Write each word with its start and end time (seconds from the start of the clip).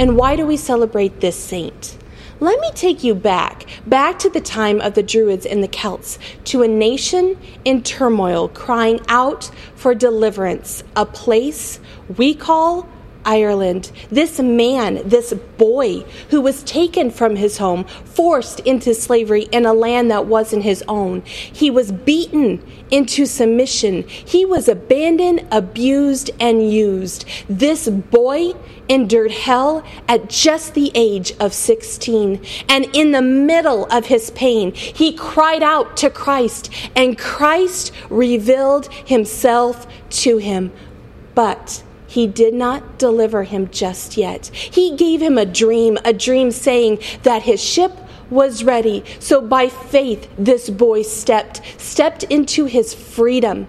And 0.00 0.16
why 0.16 0.34
do 0.34 0.46
we 0.46 0.56
celebrate 0.56 1.20
this 1.20 1.36
saint? 1.36 1.98
Let 2.40 2.58
me 2.58 2.70
take 2.74 3.04
you 3.04 3.14
back, 3.14 3.66
back 3.86 4.18
to 4.20 4.30
the 4.30 4.40
time 4.40 4.80
of 4.80 4.94
the 4.94 5.02
Druids 5.02 5.44
and 5.44 5.62
the 5.62 5.68
Celts, 5.68 6.18
to 6.44 6.62
a 6.62 6.68
nation 6.68 7.36
in 7.66 7.82
turmoil 7.82 8.48
crying 8.48 9.00
out 9.08 9.50
for 9.74 9.94
deliverance, 9.94 10.82
a 10.96 11.04
place 11.04 11.80
we 12.16 12.34
call 12.34 12.88
Ireland. 13.24 13.92
This 14.10 14.40
man, 14.40 15.06
this 15.06 15.32
boy 15.58 16.00
who 16.30 16.40
was 16.40 16.62
taken 16.62 17.10
from 17.10 17.36
his 17.36 17.58
home, 17.58 17.84
forced 17.84 18.60
into 18.60 18.94
slavery 18.94 19.42
in 19.52 19.66
a 19.66 19.72
land 19.72 20.10
that 20.10 20.26
wasn't 20.26 20.62
his 20.62 20.82
own. 20.88 21.22
He 21.22 21.70
was 21.70 21.92
beaten 21.92 22.62
into 22.90 23.26
submission. 23.26 24.02
He 24.08 24.44
was 24.44 24.68
abandoned, 24.68 25.46
abused, 25.50 26.30
and 26.40 26.72
used. 26.72 27.24
This 27.48 27.88
boy 27.88 28.54
endured 28.88 29.30
hell 29.30 29.84
at 30.08 30.28
just 30.28 30.74
the 30.74 30.90
age 30.94 31.32
of 31.38 31.54
16. 31.54 32.44
And 32.68 32.84
in 32.94 33.12
the 33.12 33.22
middle 33.22 33.86
of 33.86 34.06
his 34.06 34.30
pain, 34.30 34.72
he 34.72 35.12
cried 35.12 35.62
out 35.62 35.96
to 35.98 36.10
Christ, 36.10 36.72
and 36.96 37.16
Christ 37.16 37.92
revealed 38.10 38.92
himself 38.92 39.86
to 40.10 40.38
him. 40.38 40.72
But 41.34 41.84
he 42.10 42.26
did 42.26 42.54
not 42.54 42.98
deliver 42.98 43.44
him 43.44 43.70
just 43.70 44.16
yet. 44.16 44.48
He 44.48 44.96
gave 44.96 45.22
him 45.22 45.38
a 45.38 45.46
dream, 45.46 45.96
a 46.04 46.12
dream 46.12 46.50
saying 46.50 46.98
that 47.22 47.42
his 47.42 47.62
ship 47.62 47.92
was 48.28 48.64
ready. 48.64 49.04
So 49.20 49.40
by 49.40 49.68
faith, 49.68 50.28
this 50.36 50.68
boy 50.70 51.02
stepped, 51.02 51.62
stepped 51.78 52.24
into 52.24 52.64
his 52.64 52.92
freedom. 52.92 53.68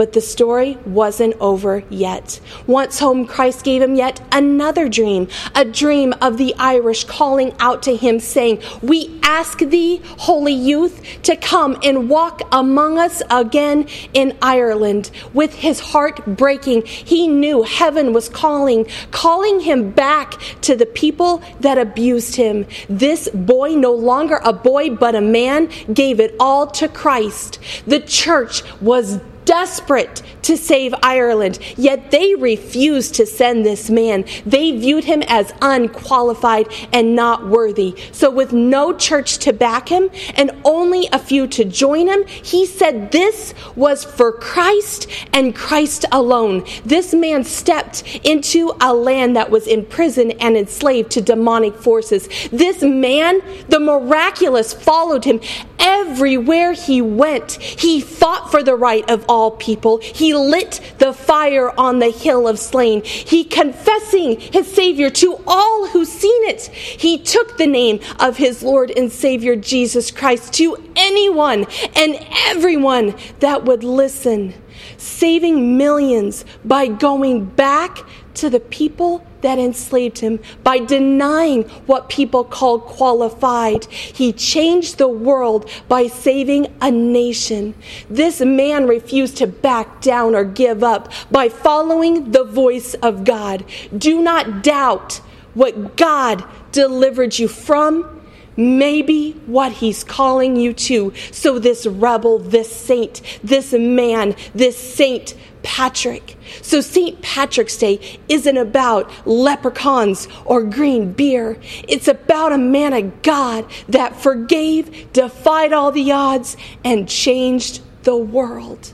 But 0.00 0.14
the 0.14 0.22
story 0.22 0.78
wasn't 0.86 1.36
over 1.40 1.84
yet. 1.90 2.40
Once 2.66 3.00
home, 3.00 3.26
Christ 3.26 3.64
gave 3.64 3.82
him 3.82 3.96
yet 3.96 4.18
another 4.32 4.88
dream, 4.88 5.28
a 5.54 5.62
dream 5.62 6.14
of 6.22 6.38
the 6.38 6.54
Irish 6.56 7.04
calling 7.04 7.52
out 7.60 7.82
to 7.82 7.94
him, 7.94 8.18
saying, 8.18 8.62
We 8.80 9.20
ask 9.22 9.58
thee, 9.58 10.00
holy 10.16 10.54
youth, 10.54 11.04
to 11.24 11.36
come 11.36 11.76
and 11.82 12.08
walk 12.08 12.40
among 12.50 12.96
us 12.96 13.22
again 13.28 13.88
in 14.14 14.38
Ireland. 14.40 15.10
With 15.34 15.52
his 15.52 15.80
heart 15.80 16.24
breaking, 16.24 16.86
he 16.86 17.28
knew 17.28 17.62
heaven 17.62 18.14
was 18.14 18.30
calling, 18.30 18.86
calling 19.10 19.60
him 19.60 19.90
back 19.90 20.40
to 20.62 20.74
the 20.76 20.86
people 20.86 21.42
that 21.60 21.76
abused 21.76 22.36
him. 22.36 22.66
This 22.88 23.28
boy, 23.28 23.74
no 23.74 23.92
longer 23.92 24.40
a 24.44 24.54
boy 24.54 24.88
but 24.94 25.14
a 25.14 25.20
man, 25.20 25.68
gave 25.92 26.20
it 26.20 26.34
all 26.40 26.68
to 26.68 26.88
Christ. 26.88 27.58
The 27.86 28.00
church 28.00 28.62
was 28.80 29.20
desperate 29.44 30.22
to 30.42 30.56
save 30.56 30.94
Ireland, 31.02 31.58
yet 31.76 32.10
they 32.10 32.34
refused 32.34 33.14
to 33.14 33.26
send 33.26 33.64
this 33.64 33.90
man. 33.90 34.24
They 34.46 34.72
viewed 34.72 35.04
him 35.04 35.22
as 35.28 35.52
unqualified 35.60 36.68
and 36.92 37.14
not 37.14 37.46
worthy. 37.46 37.94
So, 38.12 38.30
with 38.30 38.52
no 38.52 38.92
church 38.92 39.38
to 39.38 39.52
back 39.52 39.88
him 39.88 40.10
and 40.34 40.50
only 40.64 41.08
a 41.12 41.18
few 41.18 41.46
to 41.48 41.64
join 41.64 42.08
him, 42.08 42.26
he 42.26 42.66
said 42.66 43.12
this 43.12 43.54
was 43.76 44.04
for 44.04 44.32
Christ 44.32 45.08
and 45.32 45.54
Christ 45.54 46.04
alone. 46.12 46.64
This 46.84 47.14
man 47.14 47.44
stepped 47.44 48.02
into 48.24 48.72
a 48.80 48.94
land 48.94 49.36
that 49.36 49.50
was 49.50 49.66
imprisoned 49.66 50.34
and 50.40 50.56
enslaved 50.56 51.10
to 51.12 51.20
demonic 51.20 51.76
forces. 51.76 52.28
This 52.50 52.82
man, 52.82 53.40
the 53.68 53.80
miraculous, 53.80 54.72
followed 54.72 55.24
him 55.24 55.40
everywhere 55.78 56.72
he 56.72 57.00
went. 57.02 57.52
He 57.52 58.00
fought 58.00 58.50
for 58.50 58.62
the 58.62 58.74
right 58.74 59.08
of 59.10 59.24
all 59.30 59.52
people. 59.52 59.98
He 59.98 60.34
lit 60.34 60.80
the 60.98 61.12
fire 61.12 61.70
on 61.78 62.00
the 62.00 62.10
hill 62.10 62.48
of 62.48 62.58
Slane. 62.58 63.04
He 63.04 63.44
confessing 63.44 64.40
his 64.40 64.70
Savior 64.70 65.08
to 65.08 65.40
all 65.46 65.86
who 65.86 66.04
seen 66.04 66.48
it. 66.48 66.62
He 66.62 67.16
took 67.16 67.56
the 67.56 67.68
name 67.68 68.00
of 68.18 68.36
his 68.36 68.64
Lord 68.64 68.90
and 68.90 69.10
Savior 69.10 69.54
Jesus 69.54 70.10
Christ 70.10 70.52
to 70.54 70.76
anyone 70.96 71.66
and 71.94 72.18
everyone 72.48 73.14
that 73.38 73.64
would 73.64 73.84
listen, 73.84 74.52
saving 74.96 75.78
millions 75.78 76.44
by 76.64 76.88
going 76.88 77.44
back 77.44 77.98
to 78.34 78.50
the 78.50 78.60
people 78.60 79.24
that 79.40 79.58
enslaved 79.58 80.18
him 80.18 80.38
by 80.62 80.78
denying 80.78 81.62
what 81.86 82.08
people 82.08 82.44
called 82.44 82.82
qualified. 82.82 83.84
He 83.86 84.32
changed 84.32 84.98
the 84.98 85.08
world 85.08 85.68
by 85.88 86.06
saving 86.06 86.72
a 86.80 86.90
nation. 86.90 87.74
This 88.08 88.40
man 88.40 88.86
refused 88.86 89.38
to 89.38 89.46
back 89.46 90.00
down 90.00 90.34
or 90.34 90.44
give 90.44 90.84
up 90.84 91.10
by 91.30 91.48
following 91.48 92.32
the 92.32 92.44
voice 92.44 92.94
of 92.94 93.24
God. 93.24 93.64
Do 93.96 94.20
not 94.20 94.62
doubt 94.62 95.20
what 95.54 95.96
God 95.96 96.44
delivered 96.72 97.38
you 97.38 97.48
from 97.48 98.20
maybe 98.56 99.32
what 99.46 99.72
he's 99.72 100.04
calling 100.04 100.56
you 100.56 100.72
to. 100.72 101.12
So, 101.32 101.58
this 101.58 101.86
rebel, 101.86 102.38
this 102.38 102.74
saint, 102.74 103.22
this 103.42 103.72
man, 103.72 104.36
this 104.54 104.76
saint 104.76 105.34
Patrick. 105.62 106.36
So, 106.62 106.80
St. 106.80 107.20
Patrick's 107.22 107.76
Day 107.76 108.18
isn't 108.28 108.56
about 108.56 109.10
leprechauns 109.26 110.28
or 110.44 110.62
green 110.62 111.12
beer. 111.12 111.58
It's 111.88 112.08
about 112.08 112.52
a 112.52 112.58
man 112.58 112.92
of 112.92 113.22
God 113.22 113.70
that 113.88 114.16
forgave, 114.16 115.12
defied 115.12 115.72
all 115.72 115.92
the 115.92 116.12
odds, 116.12 116.56
and 116.84 117.08
changed 117.08 117.82
the 118.02 118.16
world. 118.16 118.92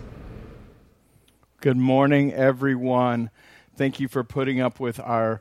Good 1.61 1.77
morning, 1.77 2.33
everyone. 2.33 3.31
Thank 3.77 4.01
you 4.01 4.09
for 4.09 4.25
putting 4.25 4.61
up 4.61 4.79
with 4.79 5.01
our 5.01 5.41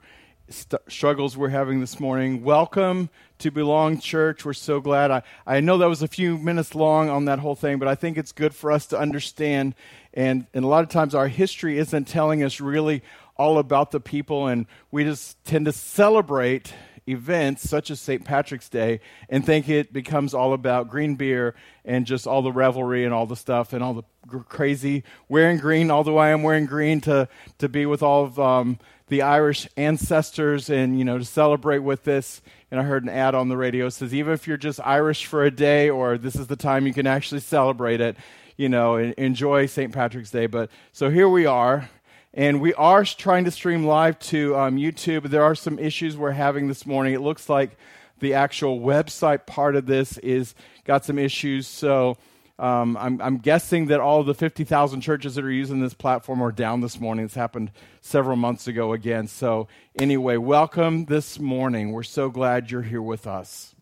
st- 0.49 0.81
struggles 0.87 1.37
we're 1.37 1.49
having 1.49 1.79
this 1.79 1.99
morning. 1.99 2.43
Welcome 2.43 3.09
to 3.39 3.51
Belong 3.51 3.99
Church. 3.99 4.45
We're 4.45 4.53
so 4.53 4.79
glad. 4.79 5.11
I, 5.11 5.23
I 5.45 5.59
know 5.59 5.77
that 5.77 5.87
was 5.87 6.01
a 6.01 6.07
few 6.07 6.37
minutes 6.37 6.75
long 6.75 7.09
on 7.09 7.25
that 7.25 7.39
whole 7.39 7.55
thing, 7.55 7.79
but 7.79 7.87
I 7.87 7.95
think 7.95 8.17
it's 8.17 8.31
good 8.31 8.55
for 8.55 8.71
us 8.71 8.85
to 8.87 8.99
understand. 8.99 9.75
And, 10.15 10.47
and 10.53 10.63
a 10.63 10.67
lot 10.67 10.83
of 10.83 10.89
times 10.89 11.13
our 11.13 11.27
history 11.27 11.77
isn't 11.77 12.05
telling 12.05 12.41
us 12.43 12.61
really 12.61 13.03
all 13.37 13.57
about 13.57 13.91
the 13.91 13.99
people, 13.99 14.47
and 14.47 14.65
we 14.91 15.03
just 15.03 15.43
tend 15.43 15.65
to 15.65 15.73
celebrate 15.73 16.73
events 17.07 17.69
such 17.69 17.91
as 17.91 17.99
St. 17.99 18.23
Patrick's 18.25 18.69
Day 18.69 18.99
and 19.29 19.45
think 19.45 19.69
it 19.69 19.93
becomes 19.93 20.33
all 20.33 20.53
about 20.53 20.89
green 20.89 21.15
beer 21.15 21.53
and 21.83 22.05
just 22.05 22.25
all 22.25 22.41
the 22.41 22.51
revelry 22.51 23.05
and 23.05 23.13
all 23.13 23.25
the 23.25 23.35
stuff 23.35 23.73
and 23.73 23.83
all 23.83 23.93
the 23.93 24.03
crazy 24.47 25.03
wearing 25.29 25.57
green, 25.57 25.91
although 25.91 26.17
I 26.17 26.29
am 26.29 26.43
wearing 26.43 26.65
green 26.65 27.01
to, 27.01 27.27
to 27.59 27.69
be 27.69 27.85
with 27.85 28.01
all 28.01 28.23
of 28.23 28.39
um, 28.39 28.79
the 29.07 29.21
Irish 29.21 29.67
ancestors 29.77 30.69
and, 30.69 30.97
you 30.97 31.05
know, 31.05 31.17
to 31.17 31.25
celebrate 31.25 31.79
with 31.79 32.03
this. 32.05 32.41
And 32.71 32.79
I 32.79 32.83
heard 32.83 33.03
an 33.03 33.09
ad 33.09 33.35
on 33.35 33.49
the 33.49 33.57
radio 33.57 33.89
says, 33.89 34.13
even 34.13 34.33
if 34.33 34.47
you're 34.47 34.57
just 34.57 34.79
Irish 34.83 35.25
for 35.27 35.43
a 35.43 35.51
day 35.51 35.89
or 35.89 36.17
this 36.17 36.35
is 36.35 36.47
the 36.47 36.55
time 36.55 36.87
you 36.87 36.93
can 36.93 37.05
actually 37.05 37.41
celebrate 37.41 38.01
it, 38.01 38.17
you 38.57 38.69
know, 38.69 38.97
enjoy 38.97 39.65
St. 39.65 39.93
Patrick's 39.93 40.31
Day. 40.31 40.47
But 40.47 40.69
so 40.91 41.09
here 41.09 41.29
we 41.29 41.45
are. 41.45 41.89
And 42.33 42.59
we 42.59 42.73
are 42.73 43.05
trying 43.05 43.45
to 43.45 43.51
stream 43.51 43.85
live 43.85 44.19
to 44.19 44.57
um, 44.57 44.75
YouTube. 44.75 45.29
There 45.29 45.43
are 45.43 45.55
some 45.55 45.79
issues 45.79 46.17
we're 46.17 46.31
having 46.31 46.67
this 46.67 46.85
morning. 46.85 47.13
It 47.13 47.21
looks 47.21 47.47
like 47.47 47.77
the 48.19 48.33
actual 48.33 48.79
website 48.79 49.45
part 49.45 49.75
of 49.75 49.85
this 49.85 50.17
is 50.17 50.53
got 50.83 51.05
some 51.05 51.17
issues. 51.17 51.65
So 51.67 52.17
um, 52.57 52.95
I'm, 52.97 53.21
I'm, 53.21 53.37
guessing 53.37 53.87
that 53.87 53.99
all 53.99 54.23
the 54.23 54.33
50,000 54.33 55.01
churches 55.01 55.35
that 55.35 55.43
are 55.43 55.51
using 55.51 55.81
this 55.81 55.93
platform 55.93 56.41
are 56.41 56.53
down 56.53 56.79
this 56.79 57.01
morning. 57.01 57.25
It's 57.25 57.35
happened 57.35 57.71
several 57.99 58.37
months 58.37 58.65
ago 58.65 58.93
again. 58.93 59.27
So, 59.27 59.67
anyway, 59.99 60.37
welcome 60.37 61.05
this 61.05 61.37
morning. 61.37 61.91
We're 61.91 62.03
so 62.03 62.29
glad 62.29 62.71
you're 62.71 62.83
here 62.83 63.01
with 63.01 63.27
us. 63.27 63.75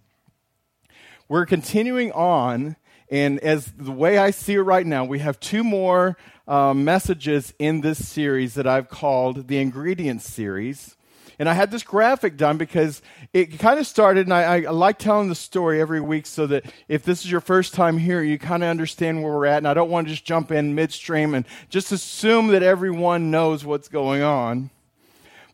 We're 1.30 1.46
continuing 1.46 2.12
on, 2.14 2.76
and 3.14 3.40
as 3.42 3.72
the 3.78 3.92
way 3.92 4.18
I 4.18 4.32
see 4.32 4.56
it 4.56 4.62
right 4.62 4.88
now, 4.88 5.06
we 5.06 5.20
have 5.20 5.40
two 5.40 5.64
more 5.64 6.18
uh, 6.48 6.74
messages 6.74 7.54
in 7.60 7.82
this 7.82 8.04
series 8.04 8.56
that 8.56 8.66
I've 8.66 8.90
called 8.90 9.48
the 9.48 9.60
Ingredients 9.60 10.28
Series. 10.28 10.96
And 11.38 11.48
I 11.48 11.54
had 11.54 11.70
this 11.70 11.84
graphic 11.84 12.38
done 12.38 12.58
because 12.58 13.04
it 13.32 13.60
kind 13.60 13.80
of 13.80 13.86
started, 13.86 14.26
and 14.26 14.34
I, 14.34 14.64
I, 14.64 14.72
like 14.72 14.98
telling 14.98 15.30
the 15.30 15.36
story 15.36 15.80
every 15.80 16.02
week 16.02 16.26
so 16.26 16.48
that 16.48 16.66
if 16.88 17.04
this 17.04 17.24
is 17.24 17.30
your 17.30 17.40
first 17.40 17.76
time 17.76 18.00
here, 18.00 18.24
you 18.24 18.40
kind 18.40 18.64
of 18.64 18.70
understand 18.70 19.22
where 19.22 19.34
we're 19.34 19.46
at. 19.46 19.58
And 19.60 19.68
I 19.68 19.76
don't 19.76 19.92
want 19.92 20.08
to 20.08 20.14
just 20.14 20.26
jump 20.26 20.52
in 20.52 20.74
midstream 20.74 21.36
and 21.36 21.46
just 21.70 21.92
assume 21.92 22.48
that 22.48 22.64
everyone 22.64 23.30
knows 23.30 23.64
what's 23.64 23.90
going 23.90 24.24
on. 24.24 24.72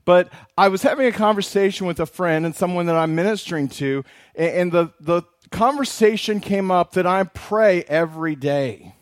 But 0.05 0.29
I 0.57 0.69
was 0.69 0.81
having 0.81 1.07
a 1.07 1.11
conversation 1.11 1.87
with 1.87 1.99
a 1.99 2.05
friend 2.05 2.45
and 2.45 2.55
someone 2.55 2.85
that 2.85 2.95
I'm 2.95 3.15
ministering 3.15 3.67
to, 3.67 4.05
and 4.33 4.71
the, 4.71 4.93
the 5.01 5.23
conversation 5.51 6.39
came 6.39 6.71
up 6.71 6.93
that 6.93 7.07
I 7.07 7.23
pray 7.23 7.83
every 7.83 8.35
day. 8.35 8.95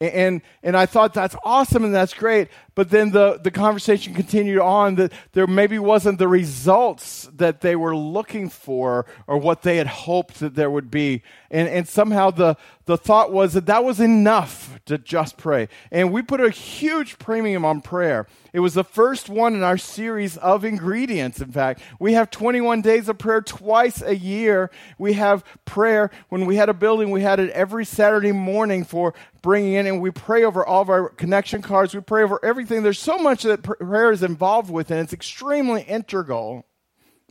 And, 0.00 0.40
and 0.62 0.76
I 0.76 0.86
thought 0.86 1.12
that's 1.12 1.36
awesome 1.44 1.84
and 1.84 1.94
that's 1.94 2.14
great. 2.14 2.48
But 2.74 2.90
then 2.90 3.10
the, 3.10 3.38
the 3.42 3.50
conversation 3.50 4.14
continued 4.14 4.60
on 4.60 4.94
that 4.96 5.12
there 5.32 5.46
maybe 5.46 5.78
wasn't 5.78 6.18
the 6.18 6.28
results 6.28 7.28
that 7.34 7.60
they 7.60 7.76
were 7.76 7.96
looking 7.96 8.48
for 8.48 9.06
or 9.26 9.38
what 9.38 9.62
they 9.62 9.76
had 9.76 9.86
hoped 9.86 10.40
that 10.40 10.54
there 10.54 10.70
would 10.70 10.90
be. 10.90 11.22
And, 11.50 11.68
and 11.68 11.88
somehow 11.88 12.30
the, 12.30 12.56
the 12.86 12.96
thought 12.96 13.32
was 13.32 13.52
that 13.54 13.66
that 13.66 13.84
was 13.84 14.00
enough 14.00 14.80
to 14.86 14.98
just 14.98 15.36
pray. 15.36 15.68
And 15.90 16.12
we 16.12 16.22
put 16.22 16.40
a 16.40 16.50
huge 16.50 17.18
premium 17.18 17.64
on 17.64 17.80
prayer. 17.80 18.26
It 18.52 18.60
was 18.60 18.74
the 18.74 18.84
first 18.84 19.28
one 19.28 19.54
in 19.54 19.62
our 19.62 19.78
series 19.78 20.36
of 20.36 20.64
ingredients, 20.64 21.40
in 21.40 21.52
fact. 21.52 21.82
We 21.98 22.14
have 22.14 22.30
21 22.30 22.82
days 22.82 23.08
of 23.08 23.18
prayer 23.18 23.42
twice 23.42 24.02
a 24.02 24.16
year. 24.16 24.70
We 24.98 25.12
have 25.14 25.44
prayer. 25.64 26.10
When 26.28 26.46
we 26.46 26.56
had 26.56 26.68
a 26.68 26.74
building, 26.74 27.10
we 27.10 27.22
had 27.22 27.40
it 27.40 27.50
every 27.50 27.84
Saturday 27.84 28.32
morning 28.32 28.84
for 28.84 29.14
bringing 29.42 29.74
in, 29.74 29.86
and 29.86 30.00
we 30.00 30.10
pray 30.10 30.44
over 30.44 30.64
all 30.64 30.82
of 30.82 30.90
our 30.90 31.08
connection 31.10 31.62
cards. 31.62 31.94
We 31.94 32.00
pray 32.00 32.22
over 32.22 32.38
everything. 32.60 32.82
There's 32.82 32.98
so 32.98 33.16
much 33.16 33.44
that 33.44 33.62
prayer 33.62 34.12
is 34.12 34.22
involved 34.22 34.70
with, 34.70 34.90
and 34.90 35.00
it's 35.00 35.14
extremely 35.14 35.82
integral, 35.82 36.66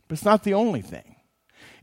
but 0.08 0.14
it's 0.14 0.24
not 0.24 0.42
the 0.42 0.54
only 0.54 0.82
thing. 0.82 1.16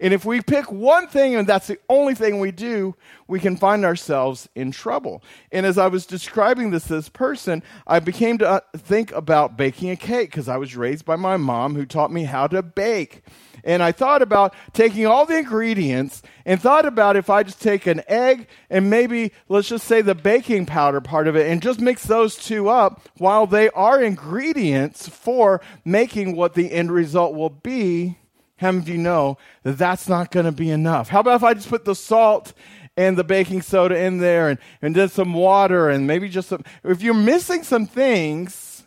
And 0.02 0.14
if 0.14 0.26
we 0.26 0.42
pick 0.42 0.70
one 0.70 1.08
thing 1.08 1.36
and 1.36 1.48
that's 1.48 1.68
the 1.68 1.80
only 1.90 2.14
thing 2.14 2.40
we 2.40 2.52
do, 2.52 2.96
we 3.28 3.40
can 3.40 3.56
find 3.56 3.86
ourselves 3.86 4.50
in 4.54 4.72
trouble. 4.72 5.24
And 5.52 5.66
as 5.66 5.78
I 5.78 5.88
was 5.88 6.06
describing 6.06 6.72
this 6.72 6.88
to 6.88 6.96
this 6.96 7.10
person, 7.10 7.64
I 7.88 8.00
became 8.00 8.38
to 8.40 8.50
uh, 8.50 8.60
think 8.76 9.12
about 9.14 9.58
baking 9.58 9.90
a 9.90 9.96
cake 9.96 10.30
because 10.30 10.50
I 10.50 10.58
was 10.58 10.76
raised 10.76 11.06
by 11.06 11.16
my 11.16 11.38
mom 11.38 11.76
who 11.76 11.86
taught 11.86 12.12
me 12.12 12.26
how 12.26 12.48
to 12.48 12.62
bake. 12.62 13.24
And 13.68 13.84
I 13.84 13.92
thought 13.92 14.24
about 14.24 14.56
taking 14.74 15.06
all 15.06 15.28
the 15.28 15.38
ingredients 15.38 16.24
and 16.46 16.60
thought 16.60 16.86
about 16.86 17.16
if 17.16 17.30
I 17.30 17.44
just 17.44 17.62
take 17.62 17.86
an 17.86 18.02
egg 18.08 18.48
and 18.70 18.90
maybe, 18.90 19.32
let's 19.50 19.68
just 19.68 19.86
say, 19.86 20.02
the 20.02 20.16
baking 20.16 20.66
powder 20.66 21.02
part 21.02 21.28
of 21.28 21.36
it 21.36 21.52
and 21.52 21.62
just 21.62 21.80
mix 21.80 22.06
those 22.06 22.36
two 22.36 22.70
up 22.70 23.08
while 23.18 23.46
they 23.46 23.70
are 23.70 24.02
ingredients 24.02 25.08
for 25.08 25.62
making 25.86 26.36
what 26.36 26.56
the 26.56 26.72
end 26.72 26.92
result 26.92 27.36
will 27.36 27.52
be 27.52 28.18
how 28.58 28.72
many 28.72 28.82
of 28.82 28.90
you 28.90 28.98
know 28.98 29.38
that 29.62 29.78
that's 29.78 30.10
not 30.10 30.32
going 30.32 30.48
to 30.48 30.52
be 30.52 30.72
enough? 30.72 31.10
How 31.10 31.20
about 31.20 31.36
if 31.36 31.44
I 31.44 31.54
just 31.54 31.70
put 31.70 31.86
the 31.86 31.94
salt 31.94 32.54
and 32.98 33.16
the 33.16 33.24
baking 33.24 33.62
soda 33.62 33.98
in 33.98 34.18
there 34.18 34.50
and, 34.50 34.60
and 34.82 34.96
then 34.96 35.10
some 35.10 35.34
water 35.34 35.90
and 35.90 36.08
maybe 36.08 36.28
just 36.28 36.50
some. 36.50 36.64
If 36.84 37.04
you're 37.04 37.14
missing 37.14 37.64
some 37.64 37.86
things, 37.86 38.84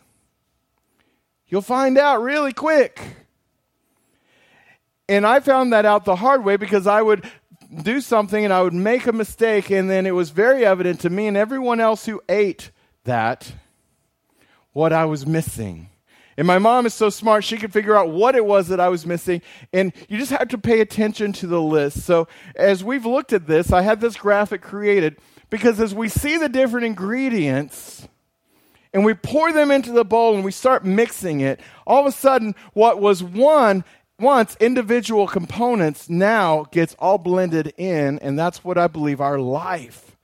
you'll 1.47 1.61
find 1.61 1.97
out 1.97 2.21
really 2.21 2.51
quick. 2.51 3.01
And 5.11 5.27
I 5.27 5.41
found 5.41 5.73
that 5.73 5.85
out 5.85 6.05
the 6.05 6.15
hard 6.15 6.45
way 6.45 6.55
because 6.55 6.87
I 6.87 7.01
would 7.01 7.29
do 7.83 7.99
something 7.99 8.45
and 8.45 8.53
I 8.53 8.61
would 8.61 8.73
make 8.73 9.07
a 9.07 9.11
mistake, 9.11 9.69
and 9.69 9.89
then 9.89 10.05
it 10.05 10.15
was 10.15 10.29
very 10.29 10.65
evident 10.65 11.01
to 11.01 11.09
me 11.09 11.27
and 11.27 11.35
everyone 11.35 11.81
else 11.81 12.05
who 12.05 12.21
ate 12.29 12.71
that 13.03 13.51
what 14.71 14.93
I 14.93 15.03
was 15.03 15.27
missing. 15.27 15.89
And 16.37 16.47
my 16.47 16.59
mom 16.59 16.85
is 16.85 16.93
so 16.93 17.09
smart, 17.09 17.43
she 17.43 17.57
could 17.57 17.73
figure 17.73 17.93
out 17.93 18.09
what 18.09 18.35
it 18.35 18.45
was 18.45 18.69
that 18.69 18.79
I 18.79 18.87
was 18.87 19.05
missing. 19.05 19.41
And 19.73 19.91
you 20.07 20.17
just 20.17 20.31
have 20.31 20.47
to 20.47 20.57
pay 20.57 20.79
attention 20.79 21.33
to 21.33 21.47
the 21.47 21.61
list. 21.61 22.03
So, 22.03 22.29
as 22.55 22.81
we've 22.81 23.05
looked 23.05 23.33
at 23.33 23.47
this, 23.47 23.73
I 23.73 23.81
had 23.81 23.99
this 23.99 24.15
graphic 24.15 24.61
created 24.61 25.17
because 25.49 25.81
as 25.81 25.93
we 25.93 26.07
see 26.07 26.37
the 26.37 26.47
different 26.47 26.85
ingredients 26.85 28.07
and 28.93 29.03
we 29.03 29.13
pour 29.13 29.51
them 29.51 29.71
into 29.71 29.91
the 29.91 30.05
bowl 30.05 30.35
and 30.35 30.45
we 30.45 30.53
start 30.53 30.85
mixing 30.85 31.41
it, 31.41 31.59
all 31.85 31.99
of 31.99 32.05
a 32.05 32.17
sudden, 32.17 32.55
what 32.71 33.01
was 33.01 33.21
one 33.21 33.83
once 34.21 34.55
individual 34.59 35.27
components 35.27 36.09
now 36.09 36.65
gets 36.71 36.95
all 36.99 37.17
blended 37.17 37.73
in, 37.77 38.19
and 38.19 38.37
that's 38.37 38.63
what 38.63 38.77
I 38.77 38.87
believe 38.87 39.19
our 39.19 39.39
life 39.39 40.15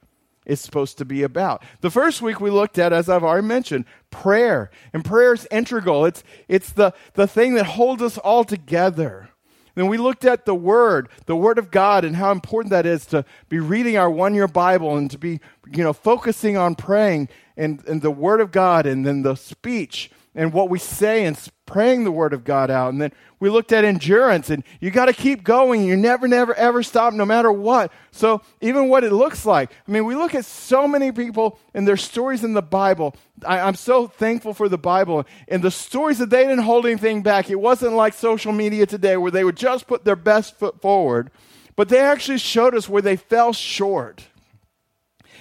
is 0.45 0.61
supposed 0.61 0.97
to 0.97 1.05
be 1.05 1.23
about. 1.23 1.61
The 1.81 1.91
first 1.91 2.21
week 2.21 2.39
we 2.39 2.49
looked 2.49 2.79
at, 2.79 2.93
as 2.93 3.09
I've 3.09 3.23
already 3.23 3.45
mentioned, 3.45 3.85
prayer. 4.09 4.71
And 4.93 5.03
prayer 5.03 5.33
is 5.33 5.47
integral. 5.51 6.05
It's, 6.05 6.23
it's 6.47 6.71
the, 6.71 6.93
the 7.13 7.27
thing 7.27 7.55
that 7.55 7.65
holds 7.65 8.01
us 8.01 8.17
all 8.17 8.45
together. 8.45 9.29
Then 9.75 9.87
we 9.87 9.97
looked 9.97 10.25
at 10.25 10.45
the 10.45 10.55
Word, 10.55 11.09
the 11.27 11.35
Word 11.35 11.59
of 11.59 11.69
God, 11.69 12.03
and 12.03 12.15
how 12.15 12.31
important 12.31 12.71
that 12.71 12.85
is 12.85 13.05
to 13.07 13.25
be 13.49 13.59
reading 13.59 13.97
our 13.97 14.09
one 14.09 14.33
year 14.33 14.47
Bible 14.47 14.97
and 14.97 15.11
to 15.11 15.19
be, 15.19 15.39
you 15.71 15.83
know, 15.83 15.93
focusing 15.93 16.57
on 16.57 16.73
praying 16.73 17.29
and, 17.55 17.85
and 17.87 18.01
the 18.01 18.09
Word 18.09 18.41
of 18.41 18.51
God 18.51 18.87
and 18.87 19.05
then 19.05 19.21
the 19.21 19.35
speech 19.35 20.09
and 20.37 20.53
what 20.53 20.69
we 20.69 20.77
say 20.77 21.25
and 21.25 21.37
praying 21.65 22.03
the 22.03 22.11
word 22.11 22.31
of 22.31 22.43
God 22.43 22.69
out. 22.69 22.93
And 22.93 23.01
then 23.01 23.11
we 23.39 23.49
looked 23.49 23.71
at 23.71 23.83
endurance 23.83 24.51
and 24.51 24.63
you 24.79 24.91
got 24.91 25.07
to 25.07 25.13
keep 25.13 25.43
going. 25.43 25.83
You 25.83 25.97
never, 25.97 26.27
never, 26.27 26.53
ever 26.53 26.83
stop 26.83 27.11
no 27.13 27.25
matter 27.25 27.51
what. 27.51 27.91
So 28.11 28.43
even 28.61 28.87
what 28.87 29.03
it 29.03 29.11
looks 29.11 29.47
like. 29.47 29.71
I 29.87 29.91
mean, 29.91 30.05
we 30.05 30.15
look 30.15 30.35
at 30.35 30.45
so 30.45 30.87
many 30.87 31.11
people 31.11 31.59
and 31.73 31.87
their 31.87 31.97
stories 31.97 32.43
in 32.43 32.53
the 32.53 32.61
Bible. 32.61 33.15
I, 33.43 33.61
I'm 33.61 33.73
so 33.73 34.07
thankful 34.07 34.53
for 34.53 34.69
the 34.69 34.77
Bible 34.77 35.25
and 35.47 35.63
the 35.63 35.71
stories 35.71 36.19
that 36.19 36.29
they 36.29 36.43
didn't 36.43 36.59
hold 36.59 36.85
anything 36.85 37.23
back. 37.23 37.49
It 37.49 37.59
wasn't 37.59 37.93
like 37.93 38.13
social 38.13 38.53
media 38.53 38.85
today 38.85 39.17
where 39.17 39.31
they 39.31 39.43
would 39.43 39.57
just 39.57 39.87
put 39.87 40.05
their 40.05 40.15
best 40.15 40.55
foot 40.57 40.81
forward, 40.81 41.31
but 41.75 41.89
they 41.89 41.99
actually 41.99 42.37
showed 42.37 42.75
us 42.75 42.87
where 42.87 43.01
they 43.01 43.15
fell 43.15 43.53
short. 43.53 44.23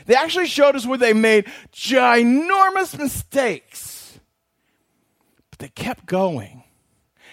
They 0.07 0.15
actually 0.15 0.47
showed 0.47 0.75
us 0.75 0.87
where 0.87 0.99
they 0.99 1.13
made 1.13 1.47
ginormous 1.71 2.99
mistakes 2.99 3.96
but 5.57 5.65
they 5.65 5.83
kept 5.83 6.07
going. 6.07 6.65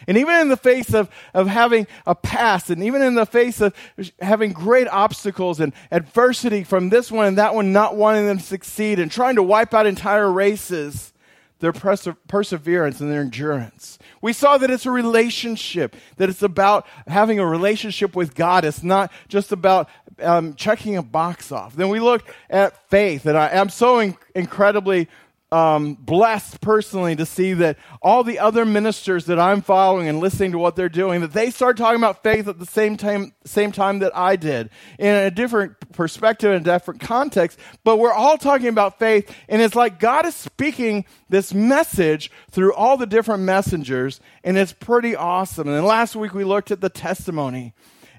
And 0.07 0.17
even 0.17 0.35
in 0.41 0.49
the 0.49 0.57
face 0.57 0.93
of, 0.93 1.09
of 1.33 1.47
having 1.47 1.87
a 2.05 2.15
past, 2.15 2.69
and 2.69 2.83
even 2.83 3.01
in 3.01 3.15
the 3.15 3.25
face 3.25 3.61
of 3.61 3.73
having 4.19 4.51
great 4.51 4.87
obstacles 4.87 5.59
and 5.59 5.71
adversity 5.91 6.63
from 6.63 6.89
this 6.89 7.11
one 7.11 7.25
and 7.25 7.37
that 7.37 7.55
one 7.55 7.71
not 7.71 7.95
wanting 7.95 8.25
them 8.25 8.37
to 8.37 8.43
succeed 8.43 8.99
and 8.99 9.09
trying 9.09 9.35
to 9.35 9.43
wipe 9.43 9.73
out 9.73 9.85
entire 9.85 10.29
races, 10.29 11.13
their 11.59 11.71
perse- 11.71 12.09
perseverance 12.27 12.99
and 12.99 13.09
their 13.09 13.21
endurance. 13.21 13.97
We 14.21 14.33
saw 14.33 14.57
that 14.57 14.69
it's 14.69 14.85
a 14.85 14.91
relationship, 14.91 15.95
that 16.17 16.27
it's 16.27 16.43
about 16.43 16.85
having 17.07 17.39
a 17.39 17.47
relationship 17.47 18.15
with 18.15 18.35
God. 18.35 18.65
It's 18.65 18.83
not 18.83 19.11
just 19.29 19.53
about 19.53 19.89
um, 20.21 20.55
checking 20.55 20.97
a 20.97 21.03
box 21.03 21.51
off. 21.51 21.75
Then 21.75 21.87
we 21.87 22.01
looked 22.01 22.29
at 22.49 22.89
faith, 22.89 23.25
and 23.25 23.37
I, 23.37 23.47
am 23.49 23.69
so 23.69 23.99
in- 23.99 24.17
incredibly 24.35 25.07
um, 25.53 25.93
blessed 25.93 26.61
personally 26.61 27.15
to 27.15 27.27
see 27.27 27.53
that 27.53 27.77
all 28.01 28.23
the 28.23 28.39
other 28.39 28.65
ministers 28.65 29.25
that 29.25 29.39
I'm 29.39 29.61
following 29.61 30.07
and 30.07 30.19
listening 30.19 30.51
to 30.53 30.57
what 30.57 30.75
they're 30.75 30.89
doing, 30.89 31.21
that 31.21 31.31
they 31.31 31.51
start 31.51 31.77
talking 31.77 31.99
about 31.99 32.23
faith 32.23 32.47
at 32.47 32.57
the 32.57 32.65
same 32.65 32.97
time, 32.97 33.33
same 33.45 33.71
time 33.71 33.99
that 33.99 34.17
I 34.17 34.35
did, 34.35 34.71
in 34.97 35.13
a 35.13 35.29
different 35.29 35.91
perspective 35.91 36.51
and 36.51 36.65
different 36.65 37.01
context. 37.01 37.59
But 37.83 37.97
we're 37.97 38.11
all 38.11 38.39
talking 38.39 38.67
about 38.67 38.97
faith, 38.97 39.31
and 39.47 39.61
it's 39.61 39.75
like 39.75 39.99
God 39.99 40.25
is 40.25 40.35
speaking 40.35 41.05
this 41.29 41.53
message 41.53 42.31
through 42.49 42.73
all 42.73 42.97
the 42.97 43.05
different 43.05 43.43
messengers, 43.43 44.19
and 44.43 44.57
it's 44.57 44.73
pretty 44.73 45.15
awesome. 45.15 45.67
And 45.67 45.77
then 45.77 45.85
last 45.85 46.15
week 46.15 46.33
we 46.33 46.43
looked 46.43 46.71
at 46.71 46.81
the 46.81 46.89
testimony 46.89 47.73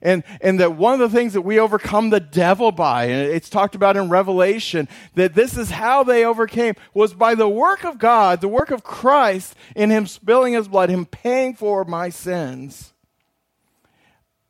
and, 0.05 0.23
and 0.43 0.61
that 0.61 0.77
one 0.77 0.93
of 0.93 1.01
the 1.01 1.17
things 1.17 1.33
that 1.33 1.41
we 1.41 1.59
overcome 1.59 2.11
the 2.11 2.21
devil 2.21 2.71
by, 2.71 3.07
and 3.07 3.33
it's 3.33 3.49
talked 3.49 3.75
about 3.75 3.97
in 3.97 4.11
Revelation, 4.11 4.87
that 5.15 5.35
this 5.35 5.57
is 5.57 5.71
how 5.71 6.05
they 6.05 6.25
overcame, 6.25 6.75
was 6.93 7.15
by 7.15 7.35
the 7.35 7.49
work 7.49 7.85
of 7.85 7.99
God, 7.99 8.43
the 8.43 8.49
work 8.49 8.71
of 8.71 8.85
Christ 8.85 9.57
in 9.75 9.91
Him 9.91 10.07
spilling 10.07 10.53
His 10.53 10.69
blood, 10.69 10.91
Him 10.91 11.07
paying 11.07 11.55
for 11.55 11.85
my 11.85 12.11
sins. 12.11 12.93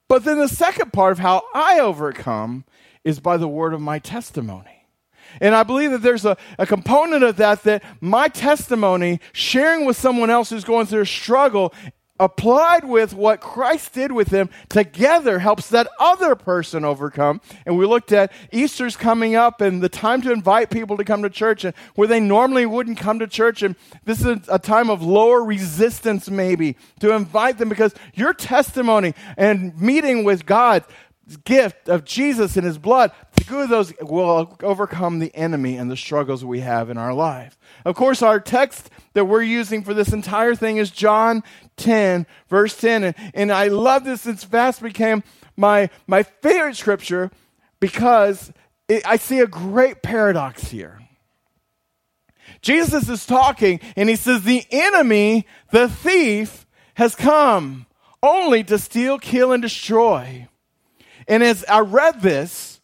But 0.08 0.24
then 0.24 0.38
the 0.38 0.48
second 0.48 0.92
part 0.92 1.12
of 1.12 1.18
how 1.20 1.44
I 1.54 1.78
overcome 1.78 2.64
is 3.04 3.20
by 3.20 3.36
the 3.36 3.48
word 3.48 3.72
of 3.72 3.80
my 3.80 4.00
testimony. 4.00 4.86
And 5.40 5.54
I 5.54 5.62
believe 5.62 5.90
that 5.92 6.02
there's 6.02 6.24
a, 6.24 6.36
a 6.58 6.66
component 6.66 7.22
of 7.22 7.36
that 7.36 7.62
that 7.62 7.82
my 8.00 8.28
testimony, 8.28 9.20
sharing 9.32 9.84
with 9.84 9.96
someone 9.96 10.30
else 10.30 10.50
who's 10.50 10.64
going 10.64 10.86
through 10.86 11.02
a 11.02 11.06
struggle, 11.06 11.72
applied 12.20 12.84
with 12.84 13.12
what 13.12 13.40
Christ 13.40 13.92
did 13.92 14.12
with 14.12 14.28
them 14.28 14.48
together 14.68 15.40
helps 15.40 15.68
that 15.70 15.88
other 15.98 16.36
person 16.36 16.84
overcome. 16.84 17.40
And 17.66 17.76
we 17.76 17.86
looked 17.86 18.12
at 18.12 18.32
Easter's 18.52 18.96
coming 18.96 19.34
up 19.34 19.60
and 19.60 19.82
the 19.82 19.88
time 19.88 20.22
to 20.22 20.32
invite 20.32 20.70
people 20.70 20.96
to 20.96 21.04
come 21.04 21.22
to 21.22 21.30
church 21.30 21.64
and 21.64 21.74
where 21.96 22.06
they 22.06 22.20
normally 22.20 22.66
wouldn't 22.66 22.98
come 22.98 23.18
to 23.18 23.26
church. 23.26 23.62
And 23.62 23.74
this 24.04 24.24
is 24.24 24.38
a 24.48 24.60
time 24.60 24.90
of 24.90 25.02
lower 25.02 25.42
resistance 25.42 26.30
maybe 26.30 26.76
to 27.00 27.12
invite 27.12 27.58
them 27.58 27.68
because 27.68 27.94
your 28.14 28.32
testimony 28.32 29.14
and 29.36 29.80
meeting 29.80 30.22
with 30.22 30.46
God 30.46 30.84
gift 31.44 31.88
of 31.88 32.04
Jesus 32.04 32.56
and 32.56 32.64
his 32.64 32.78
blood, 32.78 33.12
the 33.36 33.44
good 33.44 33.64
of 33.64 33.68
those 33.70 33.92
will 34.00 34.56
overcome 34.62 35.18
the 35.18 35.34
enemy 35.34 35.76
and 35.76 35.90
the 35.90 35.96
struggles 35.96 36.44
we 36.44 36.60
have 36.60 36.90
in 36.90 36.98
our 36.98 37.14
life. 37.14 37.58
Of 37.84 37.94
course, 37.94 38.22
our 38.22 38.40
text 38.40 38.90
that 39.14 39.24
we're 39.24 39.42
using 39.42 39.82
for 39.82 39.94
this 39.94 40.12
entire 40.12 40.54
thing 40.54 40.76
is 40.76 40.90
John 40.90 41.42
10, 41.76 42.26
verse 42.48 42.76
10. 42.76 43.04
And, 43.04 43.14
and 43.34 43.52
I 43.52 43.68
love 43.68 44.04
this. 44.04 44.26
It's 44.26 44.44
fast 44.44 44.82
became 44.82 45.22
my, 45.56 45.90
my 46.06 46.22
favorite 46.22 46.76
scripture 46.76 47.30
because 47.80 48.52
it, 48.88 49.06
I 49.06 49.16
see 49.16 49.40
a 49.40 49.46
great 49.46 50.02
paradox 50.02 50.68
here. 50.68 51.00
Jesus 52.60 53.08
is 53.08 53.26
talking 53.26 53.80
and 53.96 54.08
he 54.08 54.16
says, 54.16 54.42
The 54.42 54.64
enemy, 54.70 55.46
the 55.70 55.88
thief, 55.88 56.66
has 56.94 57.14
come 57.14 57.86
only 58.22 58.64
to 58.64 58.78
steal, 58.78 59.18
kill, 59.18 59.52
and 59.52 59.62
destroy. 59.62 60.48
And 61.28 61.42
as 61.42 61.64
I 61.64 61.80
read 61.80 62.20
this, 62.20 62.80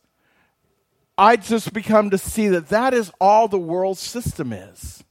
I 1.19 1.37
just 1.37 1.73
become 1.73 2.11
to 2.11 2.19
see 2.19 2.49
that 2.49 2.69
that 2.69 2.95
is 2.95 3.13
all 3.21 3.47
the 3.49 3.59
world 3.59 3.99
system 3.99 4.53
is. 4.53 5.05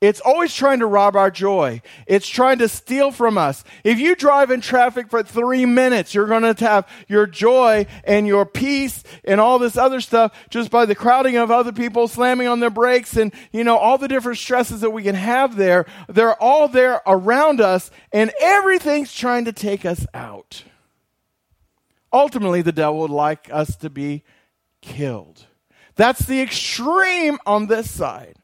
It's 0.00 0.20
always 0.20 0.54
trying 0.54 0.80
to 0.80 0.86
rob 0.86 1.16
our 1.16 1.30
joy. 1.30 1.80
It's 2.06 2.28
trying 2.28 2.58
to 2.58 2.68
steal 2.68 3.10
from 3.10 3.38
us. 3.38 3.64
If 3.82 3.98
you 3.98 4.14
drive 4.14 4.50
in 4.50 4.60
traffic 4.60 5.08
for 5.08 5.22
three 5.22 5.64
minutes, 5.64 6.14
you're 6.14 6.26
going 6.26 6.42
to 6.42 6.64
have 6.64 6.86
your 7.08 7.26
joy 7.26 7.86
and 8.04 8.26
your 8.26 8.44
peace 8.44 9.02
and 9.24 9.40
all 9.40 9.58
this 9.58 9.78
other 9.78 10.02
stuff 10.02 10.32
just 10.50 10.70
by 10.70 10.84
the 10.84 10.94
crowding 10.94 11.36
of 11.36 11.50
other 11.50 11.72
people 11.72 12.08
slamming 12.08 12.46
on 12.46 12.60
their 12.60 12.70
brakes 12.70 13.16
and, 13.16 13.32
you 13.52 13.64
know, 13.64 13.78
all 13.78 13.96
the 13.96 14.08
different 14.08 14.38
stresses 14.38 14.82
that 14.82 14.90
we 14.90 15.02
can 15.02 15.14
have 15.14 15.56
there. 15.56 15.86
They're 16.08 16.40
all 16.42 16.68
there 16.68 17.00
around 17.06 17.62
us 17.62 17.90
and 18.12 18.30
everything's 18.40 19.14
trying 19.14 19.46
to 19.46 19.52
take 19.52 19.86
us 19.86 20.06
out. 20.12 20.62
Ultimately, 22.16 22.62
the 22.62 22.72
devil 22.72 23.00
would 23.00 23.10
like 23.10 23.50
us 23.52 23.76
to 23.76 23.90
be 23.90 24.24
killed. 24.80 25.44
That's 25.96 26.24
the 26.24 26.40
extreme 26.40 27.38
on 27.44 27.66
this 27.66 27.90
side. 27.90 28.36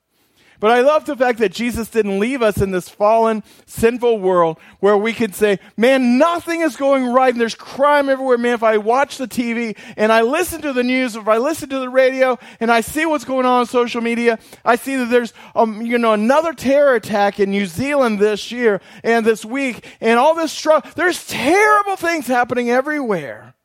But 0.63 0.71
I 0.71 0.83
love 0.83 1.07
the 1.07 1.17
fact 1.17 1.41
that 1.41 1.51
Jesus 1.51 1.89
didn't 1.89 2.21
leave 2.21 2.41
us 2.41 2.59
in 2.59 2.71
this 2.71 2.89
fallen, 2.89 3.43
sinful 3.67 4.21
world 4.21 4.61
where 4.79 4.97
we 4.97 5.13
could 5.13 5.35
say, 5.35 5.59
man, 5.77 6.19
nothing 6.19 6.61
is 6.61 6.77
going 6.77 7.07
right 7.07 7.35
and 7.35 7.41
there's 7.41 7.57
crime 7.57 8.09
everywhere. 8.09 8.39
Man, 8.39 8.55
if 8.55 8.63
I 8.63 8.77
watch 8.77 9.17
the 9.19 9.27
TV 9.27 9.77
and 9.97 10.13
I 10.13 10.21
listen 10.23 10.63
to 10.63 10.73
the 10.73 10.85
news, 10.85 11.17
if 11.17 11.27
I 11.27 11.39
listen 11.39 11.69
to 11.71 11.81
the 11.81 11.89
radio 11.89 12.39
and 12.61 12.71
I 12.71 12.81
see 12.81 13.07
what's 13.07 13.25
going 13.25 13.45
on 13.45 13.61
on 13.61 13.67
social 13.67 14.01
media, 14.01 14.39
I 14.65 14.77
see 14.77 14.95
that 14.95 15.07
there's, 15.07 15.33
um, 15.57 15.83
you 15.83 15.99
know, 15.99 16.13
another 16.13 16.53
terror 16.53 16.95
attack 16.95 17.41
in 17.41 17.51
New 17.51 17.67
Zealand 17.67 18.21
this 18.21 18.53
year 18.53 18.81
and 19.03 19.27
this 19.27 19.45
week 19.45 19.85
and 20.01 20.17
all 20.17 20.37
this 20.37 20.53
struggle. 20.53 20.89
There's 20.95 21.27
terrible 21.27 21.97
things 21.97 22.29
happening 22.29 22.71
everywhere. 22.71 23.57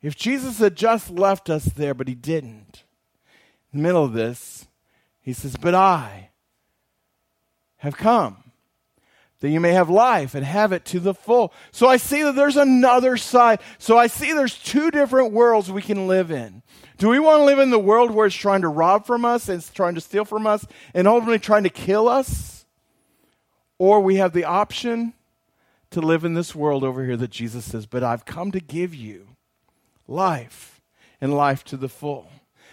If 0.00 0.16
Jesus 0.16 0.58
had 0.58 0.76
just 0.76 1.10
left 1.10 1.50
us 1.50 1.64
there, 1.64 1.94
but 1.94 2.08
he 2.08 2.14
didn't. 2.14 2.84
In 3.72 3.80
the 3.80 3.82
middle 3.82 4.04
of 4.04 4.12
this, 4.12 4.66
he 5.20 5.32
says, 5.32 5.56
But 5.56 5.74
I, 5.74 6.30
have 7.78 7.96
come 7.96 8.48
that 9.40 9.50
you 9.50 9.60
may 9.60 9.72
have 9.72 9.88
life 9.88 10.34
and 10.34 10.44
have 10.44 10.72
it 10.72 10.84
to 10.84 10.98
the 10.98 11.14
full. 11.14 11.52
So 11.70 11.86
I 11.86 11.96
see 11.96 12.22
that 12.22 12.34
there's 12.34 12.56
another 12.56 13.16
side. 13.16 13.60
So 13.78 13.96
I 13.96 14.08
see 14.08 14.32
there's 14.32 14.58
two 14.58 14.90
different 14.90 15.32
worlds 15.32 15.70
we 15.70 15.82
can 15.82 16.08
live 16.08 16.30
in. 16.30 16.62
Do 16.96 17.08
we 17.08 17.20
want 17.20 17.40
to 17.40 17.44
live 17.44 17.60
in 17.60 17.70
the 17.70 17.78
world 17.78 18.10
where 18.10 18.26
it's 18.26 18.34
trying 18.34 18.62
to 18.62 18.68
rob 18.68 19.06
from 19.06 19.24
us 19.24 19.48
and 19.48 19.58
it's 19.58 19.70
trying 19.70 19.94
to 19.94 20.00
steal 20.00 20.24
from 20.24 20.46
us 20.46 20.66
and 20.92 21.06
ultimately 21.06 21.38
trying 21.38 21.62
to 21.62 21.70
kill 21.70 22.08
us? 22.08 22.66
Or 23.78 24.00
we 24.00 24.16
have 24.16 24.32
the 24.32 24.44
option 24.44 25.14
to 25.90 26.00
live 26.00 26.24
in 26.24 26.34
this 26.34 26.54
world 26.54 26.82
over 26.82 27.04
here 27.04 27.16
that 27.16 27.30
Jesus 27.30 27.64
says, 27.64 27.86
But 27.86 28.02
I've 28.02 28.24
come 28.24 28.50
to 28.50 28.60
give 28.60 28.92
you 28.92 29.36
life 30.08 30.80
and 31.20 31.34
life 31.34 31.62
to 31.64 31.76
the 31.76 31.88
full. 31.88 32.28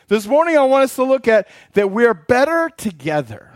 This 0.08 0.25
morning 0.25 0.58
I 0.58 0.63
want 0.63 0.86
us 0.86 0.96
to 0.96 1.04
look 1.04 1.27
at 1.27 1.48
that 1.74 1.92
we're 1.92 2.13
better 2.13 2.72
together. 2.77 3.51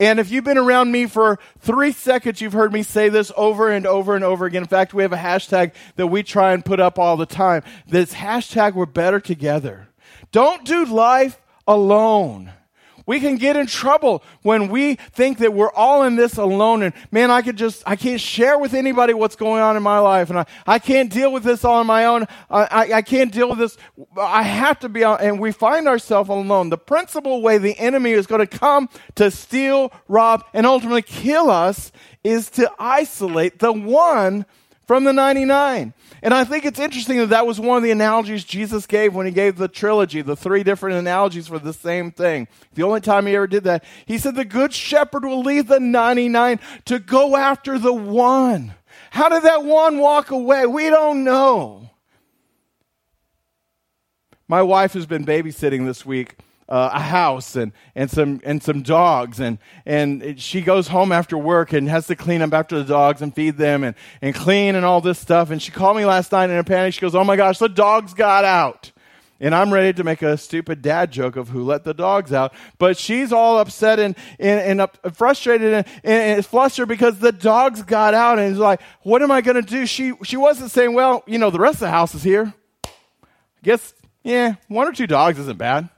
And 0.00 0.20
if 0.20 0.30
you've 0.30 0.44
been 0.44 0.58
around 0.58 0.92
me 0.92 1.06
for 1.06 1.40
three 1.58 1.90
seconds, 1.90 2.40
you've 2.40 2.52
heard 2.52 2.72
me 2.72 2.84
say 2.84 3.08
this 3.08 3.32
over 3.36 3.68
and 3.70 3.84
over 3.84 4.14
and 4.14 4.24
over 4.24 4.46
again. 4.46 4.62
In 4.62 4.68
fact, 4.68 4.94
we 4.94 5.02
have 5.02 5.12
a 5.12 5.16
hashtag 5.16 5.72
that 5.96 6.06
we 6.06 6.22
try 6.22 6.52
and 6.52 6.64
put 6.64 6.78
up 6.78 6.98
all 6.98 7.16
the 7.16 7.26
time. 7.26 7.64
This 7.86 8.14
hashtag, 8.14 8.74
we're 8.74 8.86
better 8.86 9.18
together. 9.18 9.88
Don't 10.30 10.64
do 10.64 10.84
life 10.84 11.40
alone. 11.66 12.52
We 13.08 13.20
can 13.20 13.36
get 13.36 13.56
in 13.56 13.66
trouble 13.66 14.22
when 14.42 14.68
we 14.68 14.96
think 14.96 15.38
that 15.38 15.54
we're 15.54 15.72
all 15.72 16.02
in 16.02 16.16
this 16.16 16.36
alone 16.36 16.82
and 16.82 16.92
man, 17.10 17.30
I 17.30 17.40
could 17.40 17.56
just, 17.56 17.82
I 17.86 17.96
can't 17.96 18.20
share 18.20 18.58
with 18.58 18.74
anybody 18.74 19.14
what's 19.14 19.34
going 19.34 19.62
on 19.62 19.78
in 19.78 19.82
my 19.82 19.98
life 19.98 20.28
and 20.28 20.40
I, 20.40 20.44
I 20.66 20.78
can't 20.78 21.10
deal 21.10 21.32
with 21.32 21.42
this 21.42 21.64
all 21.64 21.76
on 21.76 21.86
my 21.86 22.04
own. 22.04 22.26
I, 22.50 22.64
I, 22.64 22.92
I 22.96 23.02
can't 23.02 23.32
deal 23.32 23.48
with 23.48 23.60
this. 23.60 23.78
I 24.20 24.42
have 24.42 24.78
to 24.80 24.90
be 24.90 25.04
on, 25.04 25.22
and 25.22 25.40
we 25.40 25.52
find 25.52 25.88
ourselves 25.88 26.28
alone. 26.28 26.68
The 26.68 26.76
principal 26.76 27.40
way 27.40 27.56
the 27.56 27.78
enemy 27.78 28.10
is 28.10 28.26
going 28.26 28.46
to 28.46 28.58
come 28.58 28.90
to 29.14 29.30
steal, 29.30 29.90
rob, 30.06 30.44
and 30.52 30.66
ultimately 30.66 31.00
kill 31.00 31.48
us 31.50 31.90
is 32.22 32.50
to 32.50 32.70
isolate 32.78 33.58
the 33.58 33.72
one 33.72 34.44
from 34.88 35.04
the 35.04 35.12
99. 35.12 35.92
And 36.22 36.34
I 36.34 36.44
think 36.44 36.64
it's 36.64 36.80
interesting 36.80 37.18
that 37.18 37.28
that 37.28 37.46
was 37.46 37.60
one 37.60 37.76
of 37.76 37.82
the 37.82 37.90
analogies 37.90 38.42
Jesus 38.42 38.86
gave 38.86 39.14
when 39.14 39.26
he 39.26 39.32
gave 39.32 39.56
the 39.56 39.68
trilogy, 39.68 40.22
the 40.22 40.34
three 40.34 40.62
different 40.64 40.96
analogies 40.96 41.46
for 41.46 41.58
the 41.58 41.74
same 41.74 42.10
thing. 42.10 42.48
The 42.72 42.82
only 42.82 43.02
time 43.02 43.26
he 43.26 43.36
ever 43.36 43.46
did 43.46 43.64
that, 43.64 43.84
he 44.06 44.16
said 44.16 44.34
the 44.34 44.46
good 44.46 44.72
shepherd 44.72 45.24
will 45.24 45.42
leave 45.42 45.68
the 45.68 45.78
99 45.78 46.58
to 46.86 46.98
go 46.98 47.36
after 47.36 47.78
the 47.78 47.92
one. 47.92 48.74
How 49.10 49.28
did 49.28 49.42
that 49.42 49.62
one 49.62 49.98
walk 49.98 50.30
away? 50.30 50.64
We 50.64 50.88
don't 50.88 51.22
know. 51.22 51.90
My 54.48 54.62
wife 54.62 54.94
has 54.94 55.04
been 55.04 55.26
babysitting 55.26 55.84
this 55.84 56.06
week 56.06 56.36
uh, 56.68 56.90
a 56.92 57.00
house 57.00 57.56
and, 57.56 57.72
and 57.94 58.10
some 58.10 58.40
and 58.44 58.62
some 58.62 58.82
dogs 58.82 59.40
and 59.40 59.58
and 59.86 60.38
she 60.38 60.60
goes 60.60 60.88
home 60.88 61.12
after 61.12 61.38
work 61.38 61.72
and 61.72 61.88
has 61.88 62.06
to 62.06 62.16
clean 62.16 62.42
up 62.42 62.52
after 62.52 62.78
the 62.78 62.84
dogs 62.84 63.22
and 63.22 63.34
feed 63.34 63.56
them 63.56 63.82
and, 63.82 63.96
and 64.20 64.34
clean 64.34 64.74
and 64.74 64.84
all 64.84 65.00
this 65.00 65.18
stuff 65.18 65.50
and 65.50 65.62
she 65.62 65.70
called 65.70 65.96
me 65.96 66.04
last 66.04 66.30
night 66.30 66.50
in 66.50 66.56
a 66.56 66.64
panic 66.64 66.92
she 66.92 67.00
goes 67.00 67.14
oh 67.14 67.24
my 67.24 67.36
gosh 67.36 67.58
the 67.58 67.68
dogs 67.68 68.12
got 68.12 68.44
out 68.44 68.92
and 69.40 69.54
I'm 69.54 69.72
ready 69.72 69.92
to 69.92 70.04
make 70.04 70.22
a 70.22 70.36
stupid 70.36 70.82
dad 70.82 71.12
joke 71.12 71.36
of 71.36 71.48
who 71.48 71.62
let 71.62 71.84
the 71.84 71.94
dogs 71.94 72.32
out. 72.32 72.52
But 72.78 72.98
she's 72.98 73.32
all 73.32 73.58
upset 73.58 74.00
and, 74.00 74.16
and, 74.38 74.60
and 74.60 74.80
up, 74.80 74.98
frustrated 75.14 75.74
and, 75.74 75.86
and, 76.02 76.36
and 76.36 76.46
flustered 76.46 76.88
because 76.88 77.18
the 77.20 77.30
dogs 77.30 77.82
got 77.84 78.14
out. 78.14 78.40
And 78.40 78.50
it's 78.50 78.58
like, 78.58 78.80
what 79.02 79.22
am 79.22 79.30
I 79.30 79.40
going 79.40 79.54
to 79.54 79.62
do? 79.62 79.86
She, 79.86 80.12
she 80.24 80.36
wasn't 80.36 80.72
saying, 80.72 80.92
well, 80.92 81.22
you 81.26 81.38
know, 81.38 81.50
the 81.50 81.60
rest 81.60 81.76
of 81.76 81.80
the 81.80 81.90
house 81.90 82.16
is 82.16 82.24
here. 82.24 82.52
I 82.84 82.90
guess, 83.62 83.94
yeah, 84.24 84.56
one 84.66 84.88
or 84.88 84.92
two 84.92 85.06
dogs 85.06 85.38
isn't 85.38 85.58
bad. 85.58 85.88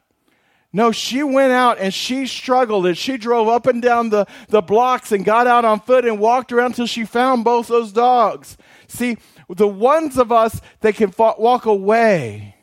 No, 0.73 0.93
she 0.93 1.23
went 1.23 1.53
out 1.53 1.79
and 1.79 1.93
she 1.93 2.27
struggled 2.27 2.87
and 2.87 2.97
she 2.97 3.17
drove 3.17 3.49
up 3.49 3.67
and 3.67 3.83
down 3.83 4.11
the, 4.11 4.27
the 4.49 4.63
blocks 4.63 5.11
and 5.11 5.25
got 5.25 5.49
out 5.49 5.65
on 5.65 5.81
foot 5.81 6.05
and 6.05 6.21
walked 6.21 6.53
around 6.53 6.73
until 6.73 6.87
she 6.87 7.05
found 7.05 7.43
both 7.43 7.67
those 7.67 7.93
dogs. 7.93 8.57
See, 8.87 9.17
the 9.49 9.67
ones 9.67 10.17
of 10.17 10.31
us 10.31 10.61
that 10.81 10.95
can 10.95 11.13
walk 11.19 11.67
away, 11.67 12.55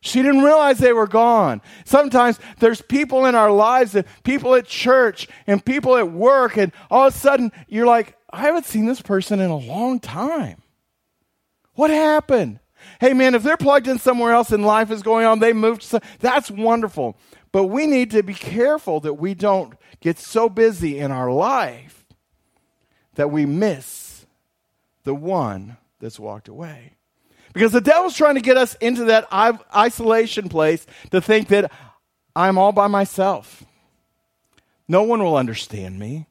she 0.00 0.22
didn't 0.22 0.42
realize 0.42 0.78
they 0.78 0.92
were 0.92 1.06
gone. 1.06 1.62
Sometimes 1.84 2.40
there's 2.58 2.82
people 2.82 3.26
in 3.26 3.36
our 3.36 3.52
lives 3.52 3.94
and 3.94 4.04
people 4.24 4.56
at 4.56 4.66
church 4.66 5.28
and 5.46 5.64
people 5.64 5.96
at 5.96 6.10
work, 6.10 6.56
and 6.56 6.72
all 6.90 7.06
of 7.06 7.14
a 7.14 7.16
sudden 7.16 7.52
you're 7.68 7.86
like, 7.86 8.16
I 8.28 8.40
haven't 8.40 8.66
seen 8.66 8.86
this 8.86 9.00
person 9.00 9.38
in 9.38 9.50
a 9.50 9.56
long 9.56 10.00
time. 10.00 10.62
What 11.74 11.90
happened? 11.90 12.58
Hey, 13.04 13.12
man, 13.12 13.34
if 13.34 13.42
they're 13.42 13.58
plugged 13.58 13.86
in 13.86 13.98
somewhere 13.98 14.32
else 14.32 14.50
and 14.50 14.64
life 14.64 14.90
is 14.90 15.02
going 15.02 15.26
on, 15.26 15.38
they 15.38 15.52
moved. 15.52 15.82
So, 15.82 16.00
that's 16.20 16.50
wonderful. 16.50 17.18
But 17.52 17.64
we 17.64 17.86
need 17.86 18.12
to 18.12 18.22
be 18.22 18.32
careful 18.32 18.98
that 19.00 19.12
we 19.12 19.34
don't 19.34 19.74
get 20.00 20.18
so 20.18 20.48
busy 20.48 20.98
in 20.98 21.12
our 21.12 21.30
life 21.30 22.06
that 23.16 23.30
we 23.30 23.44
miss 23.44 24.24
the 25.02 25.14
one 25.14 25.76
that's 26.00 26.18
walked 26.18 26.48
away. 26.48 26.94
Because 27.52 27.72
the 27.72 27.82
devil's 27.82 28.16
trying 28.16 28.36
to 28.36 28.40
get 28.40 28.56
us 28.56 28.74
into 28.76 29.04
that 29.04 29.30
isolation 29.30 30.48
place 30.48 30.86
to 31.10 31.20
think 31.20 31.48
that 31.48 31.70
I'm 32.34 32.56
all 32.56 32.72
by 32.72 32.86
myself. 32.86 33.64
No 34.88 35.02
one 35.02 35.22
will 35.22 35.36
understand 35.36 35.98
me. 35.98 36.26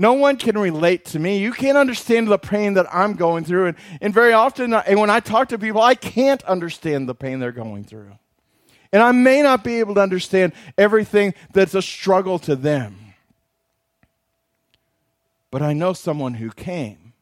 No 0.00 0.12
one 0.12 0.36
can 0.36 0.56
relate 0.56 1.04
to 1.06 1.18
me. 1.18 1.38
You 1.38 1.52
can't 1.52 1.76
understand 1.76 2.28
the 2.28 2.38
pain 2.38 2.74
that 2.74 2.86
I'm 2.94 3.14
going 3.14 3.44
through. 3.44 3.66
And, 3.66 3.76
and 4.00 4.14
very 4.14 4.32
often, 4.32 4.72
and 4.72 5.00
when 5.00 5.10
I 5.10 5.18
talk 5.18 5.48
to 5.48 5.58
people, 5.58 5.82
I 5.82 5.96
can't 5.96 6.42
understand 6.44 7.08
the 7.08 7.16
pain 7.16 7.40
they're 7.40 7.50
going 7.50 7.82
through. 7.82 8.12
And 8.92 9.02
I 9.02 9.10
may 9.10 9.42
not 9.42 9.64
be 9.64 9.80
able 9.80 9.96
to 9.96 10.00
understand 10.00 10.52
everything 10.78 11.34
that's 11.52 11.74
a 11.74 11.82
struggle 11.82 12.38
to 12.40 12.54
them. 12.54 12.96
But 15.50 15.62
I 15.62 15.72
know 15.72 15.92
someone 15.94 16.34
who 16.34 16.50
came 16.50 17.12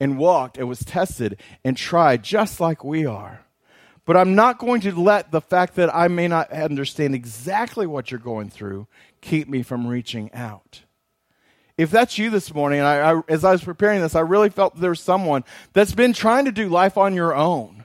and 0.00 0.18
walked 0.18 0.58
and 0.58 0.68
was 0.68 0.80
tested 0.80 1.40
and 1.62 1.76
tried 1.76 2.24
just 2.24 2.58
like 2.58 2.82
we 2.82 3.06
are. 3.06 3.44
But 4.04 4.16
I'm 4.16 4.34
not 4.34 4.58
going 4.58 4.80
to 4.80 5.00
let 5.00 5.30
the 5.30 5.40
fact 5.40 5.76
that 5.76 5.94
I 5.94 6.08
may 6.08 6.26
not 6.26 6.50
understand 6.50 7.14
exactly 7.14 7.86
what 7.86 8.10
you're 8.10 8.18
going 8.18 8.50
through 8.50 8.88
keep 9.20 9.48
me 9.48 9.62
from 9.62 9.86
reaching 9.86 10.32
out 10.32 10.82
if 11.78 11.92
that's 11.92 12.18
you 12.18 12.28
this 12.28 12.52
morning, 12.52 12.80
and 12.80 12.88
I, 12.88 13.12
I, 13.12 13.22
as 13.28 13.44
I 13.44 13.52
was 13.52 13.62
preparing 13.62 14.02
this, 14.02 14.16
I 14.16 14.20
really 14.20 14.50
felt 14.50 14.76
there's 14.76 15.00
someone 15.00 15.44
that's 15.72 15.94
been 15.94 16.12
trying 16.12 16.44
to 16.46 16.52
do 16.52 16.68
life 16.68 16.98
on 16.98 17.14
your 17.14 17.34
own. 17.34 17.84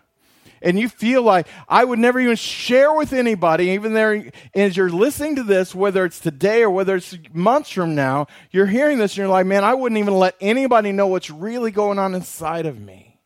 And 0.63 0.79
you 0.79 0.89
feel 0.89 1.21
like 1.21 1.47
I 1.69 1.83
would 1.83 1.99
never 1.99 2.19
even 2.19 2.37
share 2.37 2.93
with 2.93 3.13
anybody, 3.13 3.65
even 3.71 3.93
there, 3.93 4.31
as 4.55 4.75
you're 4.75 4.89
listening 4.89 5.35
to 5.35 5.43
this, 5.43 5.75
whether 5.75 6.05
it's 6.05 6.19
today 6.19 6.63
or 6.63 6.71
whether 6.71 6.95
it's 6.95 7.15
months 7.33 7.69
from 7.69 7.95
now, 7.95 8.27
you're 8.49 8.65
hearing 8.65 8.97
this 8.97 9.11
and 9.11 9.17
you're 9.17 9.27
like, 9.27 9.45
man, 9.45 9.63
I 9.63 9.73
wouldn't 9.73 9.99
even 9.99 10.15
let 10.15 10.35
anybody 10.41 10.91
know 10.91 11.07
what's 11.07 11.29
really 11.29 11.69
going 11.69 11.99
on 11.99 12.15
inside 12.15 12.65
of 12.65 12.79
me. 12.79 13.19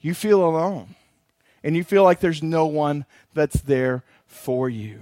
You 0.00 0.14
feel 0.14 0.46
alone. 0.46 0.94
And 1.64 1.74
you 1.74 1.82
feel 1.82 2.04
like 2.04 2.20
there's 2.20 2.42
no 2.42 2.66
one 2.66 3.06
that's 3.32 3.60
there 3.62 4.04
for 4.26 4.68
you. 4.68 5.00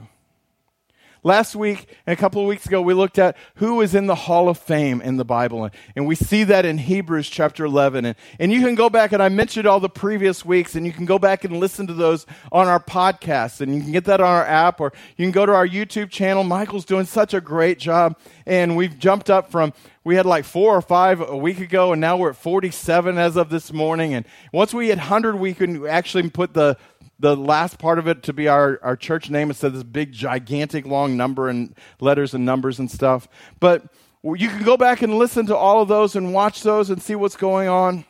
Last 1.24 1.54
week 1.54 1.86
and 2.04 2.18
a 2.18 2.20
couple 2.20 2.42
of 2.42 2.48
weeks 2.48 2.66
ago, 2.66 2.82
we 2.82 2.94
looked 2.94 3.16
at 3.16 3.36
who 3.54 3.80
is 3.80 3.94
in 3.94 4.08
the 4.08 4.14
Hall 4.16 4.48
of 4.48 4.58
Fame 4.58 5.00
in 5.00 5.18
the 5.18 5.24
Bible. 5.24 5.70
And 5.94 6.04
we 6.04 6.16
see 6.16 6.42
that 6.42 6.64
in 6.64 6.78
Hebrews 6.78 7.30
chapter 7.30 7.64
11. 7.64 8.04
And, 8.04 8.16
and 8.40 8.52
you 8.52 8.60
can 8.60 8.74
go 8.74 8.90
back, 8.90 9.12
and 9.12 9.22
I 9.22 9.28
mentioned 9.28 9.68
all 9.68 9.78
the 9.78 9.88
previous 9.88 10.44
weeks, 10.44 10.74
and 10.74 10.84
you 10.84 10.92
can 10.92 11.04
go 11.04 11.20
back 11.20 11.44
and 11.44 11.58
listen 11.58 11.86
to 11.86 11.94
those 11.94 12.26
on 12.50 12.66
our 12.66 12.80
podcast. 12.80 13.60
And 13.60 13.72
you 13.72 13.80
can 13.80 13.92
get 13.92 14.04
that 14.06 14.20
on 14.20 14.26
our 14.26 14.44
app, 14.44 14.80
or 14.80 14.92
you 15.16 15.24
can 15.24 15.30
go 15.30 15.46
to 15.46 15.52
our 15.52 15.66
YouTube 15.66 16.10
channel. 16.10 16.42
Michael's 16.42 16.84
doing 16.84 17.06
such 17.06 17.34
a 17.34 17.40
great 17.40 17.78
job. 17.78 18.18
And 18.44 18.76
we've 18.76 18.98
jumped 18.98 19.30
up 19.30 19.48
from, 19.48 19.74
we 20.02 20.16
had 20.16 20.26
like 20.26 20.44
four 20.44 20.76
or 20.76 20.82
five 20.82 21.20
a 21.20 21.36
week 21.36 21.60
ago, 21.60 21.92
and 21.92 22.00
now 22.00 22.16
we're 22.16 22.30
at 22.30 22.36
47 22.36 23.16
as 23.16 23.36
of 23.36 23.48
this 23.48 23.72
morning. 23.72 24.12
And 24.12 24.26
once 24.52 24.74
we 24.74 24.88
hit 24.88 24.98
100, 24.98 25.36
we 25.36 25.54
can 25.54 25.86
actually 25.86 26.28
put 26.30 26.52
the, 26.52 26.76
the 27.22 27.36
last 27.36 27.78
part 27.78 28.00
of 28.00 28.08
it 28.08 28.24
to 28.24 28.32
be 28.32 28.48
our, 28.48 28.80
our 28.82 28.96
church 28.96 29.30
name 29.30 29.48
instead 29.48 29.68
of 29.68 29.74
this 29.74 29.84
big, 29.84 30.12
gigantic, 30.12 30.84
long 30.84 31.16
number 31.16 31.48
and 31.48 31.72
letters 32.00 32.34
and 32.34 32.44
numbers 32.44 32.80
and 32.80 32.90
stuff. 32.90 33.28
But 33.60 33.84
you 34.24 34.48
can 34.48 34.64
go 34.64 34.76
back 34.76 35.02
and 35.02 35.14
listen 35.14 35.46
to 35.46 35.56
all 35.56 35.80
of 35.80 35.88
those 35.88 36.16
and 36.16 36.34
watch 36.34 36.64
those 36.64 36.90
and 36.90 37.00
see 37.00 37.14
what's 37.14 37.36
going 37.36 37.68
on. 37.68 38.04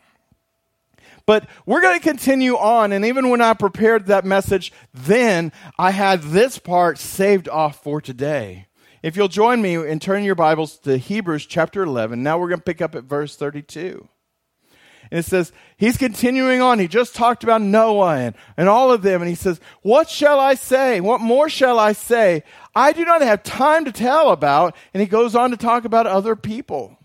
But 1.26 1.46
we're 1.66 1.82
going 1.82 1.98
to 2.00 2.02
continue 2.02 2.56
on. 2.56 2.90
And 2.90 3.04
even 3.04 3.28
when 3.28 3.42
I 3.42 3.52
prepared 3.52 4.06
that 4.06 4.24
message, 4.24 4.72
then 4.94 5.52
I 5.78 5.90
had 5.90 6.22
this 6.22 6.58
part 6.58 6.96
saved 6.98 7.50
off 7.50 7.82
for 7.82 8.00
today. 8.00 8.66
If 9.02 9.14
you'll 9.14 9.28
join 9.28 9.60
me 9.60 9.74
and 9.74 10.00
turn 10.00 10.24
your 10.24 10.34
Bibles 10.34 10.78
to 10.80 10.96
Hebrews 10.96 11.44
chapter 11.44 11.82
11, 11.82 12.22
now 12.22 12.38
we're 12.38 12.48
going 12.48 12.60
to 12.60 12.64
pick 12.64 12.80
up 12.80 12.94
at 12.94 13.04
verse 13.04 13.36
32. 13.36 14.08
And 15.12 15.18
it 15.18 15.26
says, 15.26 15.52
he's 15.76 15.98
continuing 15.98 16.62
on. 16.62 16.78
He 16.78 16.88
just 16.88 17.14
talked 17.14 17.44
about 17.44 17.60
Noah 17.60 18.16
and, 18.16 18.34
and 18.56 18.66
all 18.66 18.90
of 18.90 19.02
them. 19.02 19.20
And 19.20 19.28
he 19.28 19.34
says, 19.34 19.60
What 19.82 20.08
shall 20.08 20.40
I 20.40 20.54
say? 20.54 21.02
What 21.02 21.20
more 21.20 21.50
shall 21.50 21.78
I 21.78 21.92
say? 21.92 22.44
I 22.74 22.92
do 22.92 23.04
not 23.04 23.20
have 23.20 23.42
time 23.42 23.84
to 23.84 23.92
tell 23.92 24.30
about. 24.30 24.74
And 24.94 25.02
he 25.02 25.06
goes 25.06 25.34
on 25.34 25.50
to 25.50 25.58
talk 25.58 25.84
about 25.84 26.06
other 26.06 26.34
people. 26.34 26.96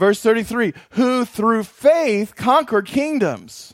Verse 0.00 0.20
33 0.20 0.74
Who 0.90 1.24
through 1.24 1.62
faith 1.62 2.34
conquered 2.34 2.86
kingdoms, 2.86 3.72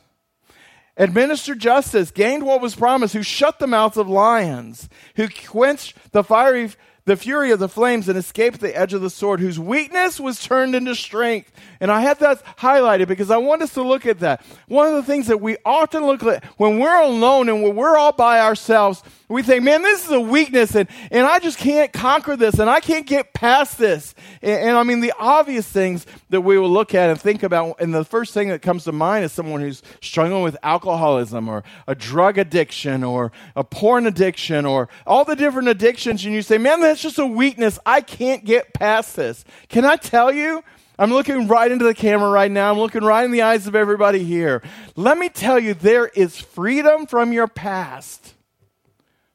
administered 0.99 1.58
justice, 1.58 2.11
gained 2.11 2.44
what 2.44 2.61
was 2.61 2.76
promised, 2.76 3.14
who 3.14 3.23
shut 3.23 3.58
the 3.58 3.66
mouths 3.66 3.96
of 3.96 4.11
lions, 4.11 4.90
who 5.14 5.28
quenched 5.28 6.12
the 6.12 6.23
fiery 6.23 6.70
the 7.06 7.16
fury 7.16 7.52
of 7.52 7.60
the 7.60 7.68
flames 7.68 8.08
and 8.08 8.18
escaped 8.18 8.60
the 8.60 8.76
edge 8.76 8.92
of 8.92 9.00
the 9.00 9.08
sword, 9.08 9.40
whose 9.40 9.58
weakness 9.58 10.20
was 10.20 10.42
turned 10.42 10.75
into 10.75 10.94
strength. 10.94 11.52
And 11.80 11.90
I 11.90 12.00
had 12.00 12.18
that 12.18 12.44
highlighted 12.56 13.06
because 13.06 13.30
I 13.30 13.36
want 13.36 13.62
us 13.62 13.72
to 13.75 13.82
look 13.82 14.06
at 14.06 14.18
that. 14.20 14.44
One 14.66 14.88
of 14.88 14.94
the 14.94 15.04
things 15.04 15.28
that 15.28 15.40
we 15.40 15.56
often 15.64 16.04
look 16.04 16.22
at 16.25 16.44
when 16.56 16.78
we're 16.80 17.00
alone 17.00 17.48
and 17.48 17.62
when 17.62 17.76
we're 17.76 17.96
all 17.96 18.12
by 18.12 18.40
ourselves, 18.40 19.04
we 19.28 19.42
think, 19.42 19.62
man, 19.62 19.82
this 19.82 20.04
is 20.04 20.10
a 20.10 20.20
weakness 20.20 20.75
and, 20.75 20.88
and 21.10 21.26
I 21.26 21.38
just 21.38 21.58
can't 21.58 21.92
conquer 21.92 22.36
this 22.36 22.58
and 22.58 22.68
I 22.68 22.80
can't 22.80 23.06
get 23.06 23.32
past 23.32 23.78
this. 23.78 24.14
And, 24.42 24.68
and 24.68 24.76
I 24.76 24.82
mean, 24.82 25.00
the 25.00 25.12
obvious 25.18 25.66
things 25.68 26.06
that 26.30 26.40
we 26.40 26.58
will 26.58 26.70
look 26.70 26.94
at 26.94 27.10
and 27.10 27.20
think 27.20 27.44
about, 27.44 27.80
and 27.80 27.94
the 27.94 28.04
first 28.04 28.34
thing 28.34 28.48
that 28.48 28.62
comes 28.62 28.84
to 28.84 28.92
mind 28.92 29.25
is 29.25 29.32
someone 29.32 29.60
who's 29.60 29.82
struggling 30.00 30.42
with 30.42 30.56
alcoholism 30.62 31.48
or 31.48 31.62
a 31.86 31.94
drug 31.94 32.36
addiction 32.36 33.04
or 33.04 33.30
a 33.54 33.62
porn 33.62 34.06
addiction 34.06 34.66
or 34.66 34.88
all 35.06 35.25
the 35.25 35.36
different 35.36 35.68
addictions. 35.68 36.25
And 36.25 36.34
you 36.34 36.42
say, 36.42 36.58
man, 36.58 36.80
that's 36.97 37.03
just 37.03 37.19
a 37.19 37.26
weakness. 37.26 37.79
I 37.85 38.00
can't 38.00 38.43
get 38.43 38.73
past 38.73 39.17
this. 39.17 39.45
Can 39.69 39.85
I 39.85 39.97
tell 39.97 40.33
you? 40.33 40.65
I'm 40.99 41.12
looking 41.12 41.47
right 41.47 41.71
into 41.71 41.85
the 41.85 41.93
camera 41.93 42.31
right 42.31 42.50
now. 42.50 42.71
I'm 42.71 42.79
looking 42.79 43.05
right 43.05 43.23
in 43.23 43.33
the 43.33 43.43
eyes 43.43 43.67
of 43.67 43.75
everybody 43.75 44.25
here. 44.25 44.62
Let 44.95 45.19
me 45.19 45.29
tell 45.29 45.59
you, 45.59 45.75
there 45.75 46.07
is 46.07 46.38
freedom 46.38 47.05
from 47.05 47.35
your 47.35 47.49
past 47.49 48.33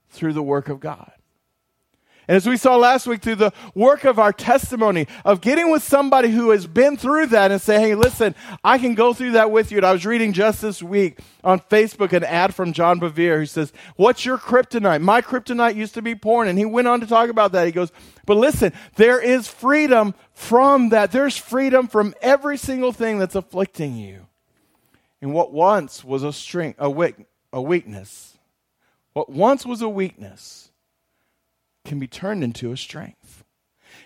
through 0.09 0.33
the 0.33 0.41
work 0.41 0.69
of 0.69 0.79
God. 0.79 1.11
And 2.31 2.37
as 2.37 2.47
we 2.47 2.55
saw 2.55 2.77
last 2.77 3.07
week 3.07 3.21
through 3.21 3.35
the 3.35 3.51
work 3.75 4.05
of 4.05 4.17
our 4.17 4.31
testimony 4.31 5.05
of 5.25 5.41
getting 5.41 5.69
with 5.69 5.83
somebody 5.83 6.29
who 6.29 6.51
has 6.51 6.65
been 6.65 6.95
through 6.95 7.25
that 7.25 7.51
and 7.51 7.61
say, 7.61 7.77
hey, 7.77 7.93
listen, 7.93 8.35
I 8.63 8.77
can 8.77 8.95
go 8.95 9.13
through 9.13 9.33
that 9.33 9.51
with 9.51 9.69
you. 9.69 9.79
And 9.79 9.85
I 9.85 9.91
was 9.91 10.05
reading 10.05 10.31
just 10.31 10.61
this 10.61 10.81
week 10.81 11.19
on 11.43 11.59
Facebook 11.59 12.13
an 12.13 12.23
ad 12.23 12.55
from 12.55 12.71
John 12.71 13.01
Bevere 13.01 13.39
who 13.39 13.45
says, 13.45 13.73
what's 13.97 14.23
your 14.23 14.37
kryptonite? 14.37 15.01
My 15.01 15.19
kryptonite 15.19 15.75
used 15.75 15.93
to 15.95 16.01
be 16.01 16.15
porn. 16.15 16.47
And 16.47 16.57
he 16.57 16.63
went 16.63 16.87
on 16.87 17.01
to 17.01 17.05
talk 17.05 17.29
about 17.29 17.51
that. 17.51 17.65
He 17.65 17.73
goes, 17.73 17.91
but 18.25 18.37
listen, 18.37 18.71
there 18.95 19.19
is 19.19 19.49
freedom 19.49 20.15
from 20.33 20.87
that. 20.87 21.11
There's 21.11 21.35
freedom 21.35 21.89
from 21.89 22.15
every 22.21 22.55
single 22.55 22.93
thing 22.93 23.19
that's 23.19 23.35
afflicting 23.35 23.97
you. 23.97 24.25
And 25.21 25.33
what 25.33 25.51
once 25.51 26.01
was 26.01 26.23
a 26.23 26.31
strength, 26.31 26.77
a, 26.79 26.89
weak, 26.89 27.15
a 27.51 27.61
weakness, 27.61 28.37
what 29.11 29.29
once 29.29 29.65
was 29.65 29.81
a 29.81 29.89
weakness 29.89 30.70
can 31.85 31.99
be 31.99 32.07
turned 32.07 32.43
into 32.43 32.71
a 32.71 32.77
strength. 32.77 33.43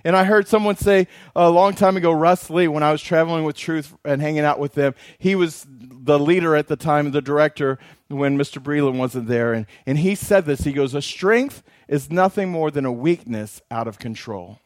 And 0.04 0.16
I 0.16 0.24
heard 0.24 0.48
someone 0.48 0.76
say 0.76 1.08
a 1.36 1.50
long 1.50 1.74
time 1.74 1.98
ago, 1.98 2.12
Russ 2.12 2.50
Lee, 2.50 2.68
when 2.68 2.84
I 2.84 2.92
was 2.92 3.02
traveling 3.02 3.44
with 3.44 3.56
Truth 3.56 3.96
and 4.06 4.22
hanging 4.22 4.42
out 4.42 4.60
with 4.60 4.74
them, 4.74 4.94
he 5.18 5.36
was 5.36 5.66
the 5.68 6.20
leader 6.20 6.56
at 6.56 6.68
the 6.68 6.76
time, 6.76 7.10
the 7.12 7.22
director, 7.22 7.80
when 8.08 8.38
Mr. 8.38 8.62
Breland 8.62 8.98
wasn't 8.98 9.28
there. 9.28 9.54
And, 9.54 9.66
and 9.86 9.98
he 9.98 10.14
said 10.14 10.46
this 10.46 10.62
He 10.62 10.74
goes, 10.74 10.94
A 10.94 11.02
strength 11.02 11.64
is 11.88 12.12
nothing 12.12 12.50
more 12.50 12.70
than 12.70 12.86
a 12.86 12.92
weakness 12.92 13.62
out 13.72 13.88
of 13.88 13.98
control. 13.98 14.60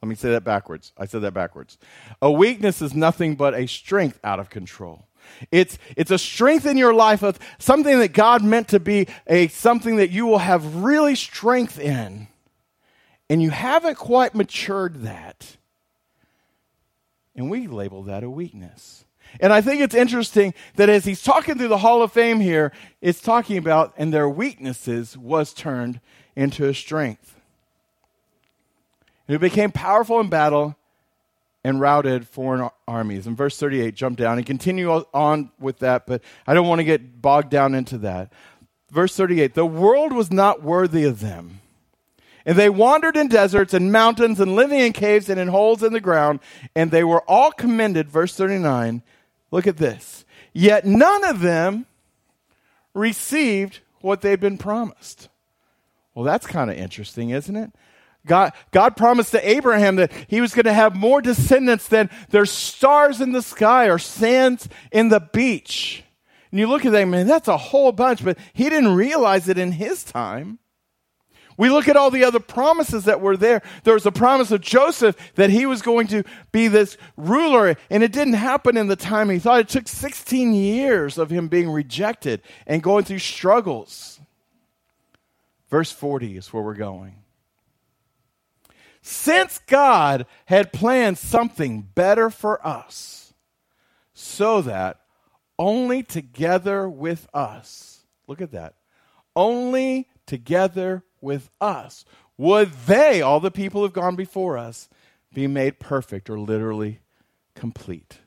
Let 0.00 0.08
me 0.08 0.14
say 0.14 0.30
that 0.30 0.44
backwards. 0.44 0.92
I 0.96 1.06
said 1.06 1.22
that 1.22 1.34
backwards. 1.34 1.76
A 2.22 2.30
weakness 2.30 2.80
is 2.80 2.94
nothing 2.94 3.34
but 3.34 3.54
a 3.54 3.66
strength 3.66 4.20
out 4.22 4.38
of 4.38 4.48
control. 4.50 5.07
It's, 5.50 5.78
it's 5.96 6.10
a 6.10 6.18
strength 6.18 6.66
in 6.66 6.76
your 6.76 6.94
life 6.94 7.22
of 7.22 7.38
something 7.58 7.98
that 7.98 8.12
God 8.12 8.42
meant 8.42 8.68
to 8.68 8.80
be 8.80 9.08
a 9.26 9.48
something 9.48 9.96
that 9.96 10.10
you 10.10 10.26
will 10.26 10.38
have 10.38 10.76
really 10.76 11.14
strength 11.14 11.78
in. 11.78 12.28
And 13.30 13.42
you 13.42 13.50
haven't 13.50 13.96
quite 13.96 14.34
matured 14.34 15.02
that. 15.02 15.56
And 17.36 17.50
we 17.50 17.66
label 17.66 18.02
that 18.04 18.24
a 18.24 18.30
weakness. 18.30 19.04
And 19.40 19.52
I 19.52 19.60
think 19.60 19.80
it's 19.80 19.94
interesting 19.94 20.54
that 20.76 20.88
as 20.88 21.04
he's 21.04 21.22
talking 21.22 21.56
through 21.56 21.68
the 21.68 21.78
Hall 21.78 22.02
of 22.02 22.12
Fame 22.12 22.40
here, 22.40 22.72
it's 23.00 23.20
talking 23.20 23.58
about, 23.58 23.94
and 23.96 24.12
their 24.12 24.28
weaknesses 24.28 25.16
was 25.16 25.52
turned 25.52 26.00
into 26.34 26.66
a 26.66 26.74
strength. 26.74 27.36
And 29.26 29.34
Who 29.34 29.38
became 29.38 29.70
powerful 29.70 30.18
in 30.20 30.28
battle 30.28 30.76
and 31.68 31.80
routed 31.80 32.26
foreign 32.26 32.68
armies. 32.86 33.26
In 33.26 33.36
verse 33.36 33.58
38, 33.58 33.94
jump 33.94 34.16
down 34.16 34.38
and 34.38 34.46
continue 34.46 34.90
on 34.90 35.50
with 35.60 35.80
that, 35.80 36.06
but 36.06 36.22
I 36.46 36.54
don't 36.54 36.66
want 36.66 36.78
to 36.78 36.84
get 36.84 37.20
bogged 37.20 37.50
down 37.50 37.74
into 37.74 37.98
that. 37.98 38.32
Verse 38.90 39.14
38 39.14 39.52
The 39.54 39.66
world 39.66 40.12
was 40.12 40.32
not 40.32 40.62
worthy 40.62 41.04
of 41.04 41.20
them. 41.20 41.60
And 42.46 42.56
they 42.56 42.70
wandered 42.70 43.18
in 43.18 43.28
deserts 43.28 43.74
and 43.74 43.92
mountains 43.92 44.40
and 44.40 44.56
living 44.56 44.80
in 44.80 44.94
caves 44.94 45.28
and 45.28 45.38
in 45.38 45.48
holes 45.48 45.82
in 45.82 45.92
the 45.92 46.00
ground, 46.00 46.40
and 46.74 46.90
they 46.90 47.04
were 47.04 47.20
all 47.28 47.52
commended. 47.52 48.08
Verse 48.08 48.34
39. 48.34 49.02
Look 49.50 49.66
at 49.66 49.76
this. 49.76 50.24
Yet 50.54 50.86
none 50.86 51.24
of 51.24 51.40
them 51.40 51.84
received 52.94 53.80
what 54.00 54.22
they'd 54.22 54.40
been 54.40 54.56
promised. 54.56 55.28
Well, 56.14 56.24
that's 56.24 56.46
kind 56.46 56.70
of 56.70 56.78
interesting, 56.78 57.30
isn't 57.30 57.56
it? 57.56 57.72
God, 58.28 58.52
God 58.70 58.96
promised 58.96 59.32
to 59.32 59.48
Abraham 59.48 59.96
that 59.96 60.12
he 60.28 60.40
was 60.40 60.54
going 60.54 60.64
to 60.64 60.72
have 60.72 60.94
more 60.94 61.20
descendants 61.20 61.88
than 61.88 62.10
there's 62.28 62.52
stars 62.52 63.20
in 63.20 63.32
the 63.32 63.42
sky 63.42 63.88
or 63.88 63.98
sands 63.98 64.68
in 64.92 65.08
the 65.08 65.20
beach. 65.20 66.04
And 66.50 66.60
you 66.60 66.68
look 66.68 66.86
at 66.86 66.92
that, 66.92 67.04
man, 67.06 67.26
that's 67.26 67.48
a 67.48 67.56
whole 67.56 67.92
bunch, 67.92 68.24
but 68.24 68.38
he 68.52 68.70
didn't 68.70 68.94
realize 68.94 69.48
it 69.48 69.58
in 69.58 69.72
his 69.72 70.04
time. 70.04 70.58
We 71.58 71.70
look 71.70 71.88
at 71.88 71.96
all 71.96 72.12
the 72.12 72.22
other 72.22 72.38
promises 72.38 73.06
that 73.06 73.20
were 73.20 73.36
there. 73.36 73.62
There 73.82 73.94
was 73.94 74.06
a 74.06 74.12
promise 74.12 74.52
of 74.52 74.60
Joseph 74.60 75.16
that 75.34 75.50
he 75.50 75.66
was 75.66 75.82
going 75.82 76.06
to 76.08 76.22
be 76.52 76.68
this 76.68 76.96
ruler, 77.16 77.76
and 77.90 78.04
it 78.04 78.12
didn't 78.12 78.34
happen 78.34 78.76
in 78.76 78.86
the 78.86 78.94
time 78.94 79.28
he 79.28 79.40
thought. 79.40 79.58
It 79.58 79.68
took 79.68 79.88
16 79.88 80.54
years 80.54 81.18
of 81.18 81.30
him 81.30 81.48
being 81.48 81.68
rejected 81.68 82.42
and 82.64 82.80
going 82.80 83.04
through 83.04 83.18
struggles. 83.18 84.20
Verse 85.68 85.90
40 85.90 86.36
is 86.36 86.52
where 86.52 86.62
we're 86.62 86.74
going. 86.74 87.17
Since 89.10 89.60
God 89.60 90.26
had 90.44 90.70
planned 90.70 91.16
something 91.16 91.80
better 91.80 92.28
for 92.28 92.64
us, 92.64 93.32
so 94.12 94.60
that 94.60 95.00
only 95.58 96.02
together 96.02 96.86
with 96.86 97.26
us, 97.32 98.04
look 98.26 98.42
at 98.42 98.52
that, 98.52 98.74
only 99.34 100.08
together 100.26 101.04
with 101.22 101.48
us 101.58 102.04
would 102.36 102.70
they, 102.86 103.22
all 103.22 103.40
the 103.40 103.50
people 103.50 103.80
who've 103.80 103.94
gone 103.94 104.14
before 104.14 104.58
us, 104.58 104.90
be 105.32 105.46
made 105.46 105.80
perfect 105.80 106.28
or 106.28 106.38
literally 106.38 107.00
complete. 107.54 108.18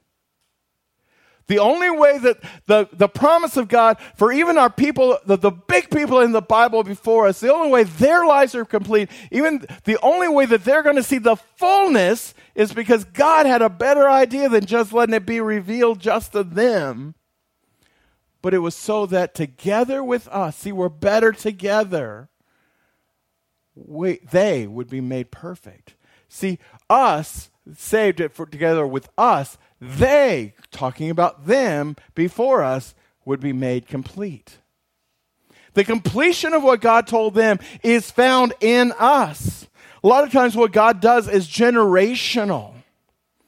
The 1.51 1.59
only 1.59 1.89
way 1.89 2.17
that 2.17 2.37
the, 2.65 2.87
the 2.93 3.09
promise 3.09 3.57
of 3.57 3.67
God 3.67 3.97
for 4.15 4.31
even 4.31 4.57
our 4.57 4.69
people, 4.69 5.17
the, 5.25 5.35
the 5.35 5.51
big 5.51 5.89
people 5.89 6.21
in 6.21 6.31
the 6.31 6.41
Bible 6.41 6.81
before 6.81 7.27
us, 7.27 7.41
the 7.41 7.53
only 7.53 7.69
way 7.69 7.83
their 7.83 8.25
lives 8.25 8.55
are 8.55 8.63
complete, 8.63 9.09
even 9.33 9.67
the 9.83 9.99
only 10.01 10.29
way 10.29 10.45
that 10.45 10.63
they're 10.63 10.81
going 10.81 10.95
to 10.95 11.03
see 11.03 11.17
the 11.17 11.35
fullness 11.35 12.33
is 12.55 12.71
because 12.71 13.03
God 13.03 13.47
had 13.47 13.61
a 13.61 13.67
better 13.69 14.09
idea 14.09 14.47
than 14.47 14.65
just 14.65 14.93
letting 14.93 15.13
it 15.13 15.25
be 15.25 15.41
revealed 15.41 15.99
just 15.99 16.31
to 16.31 16.45
them. 16.45 17.15
but 18.41 18.53
it 18.53 18.59
was 18.59 18.75
so 18.75 19.05
that 19.05 19.33
together 19.35 20.03
with 20.03 20.27
us, 20.29 20.57
see, 20.57 20.71
we're 20.71 20.89
better 20.89 21.31
together, 21.31 22.29
we, 23.75 24.19
they 24.31 24.67
would 24.67 24.89
be 24.89 25.01
made 25.01 25.31
perfect. 25.31 25.95
See, 26.27 26.59
us, 26.89 27.49
saved 27.75 28.19
it 28.19 28.33
for 28.33 28.45
together 28.45 28.87
with 28.87 29.09
us, 29.17 29.57
they, 29.81 30.53
talking 30.69 31.09
about 31.09 31.47
them 31.47 31.95
before 32.13 32.63
us, 32.63 32.93
would 33.25 33.39
be 33.39 33.51
made 33.51 33.87
complete. 33.87 34.59
The 35.73 35.83
completion 35.83 36.53
of 36.53 36.63
what 36.63 36.81
God 36.81 37.07
told 37.07 37.33
them 37.33 37.59
is 37.81 38.11
found 38.11 38.53
in 38.59 38.93
us. 38.99 39.67
A 40.03 40.07
lot 40.07 40.23
of 40.23 40.31
times, 40.31 40.55
what 40.55 40.71
God 40.71 40.99
does 40.99 41.27
is 41.27 41.47
generational. 41.47 42.73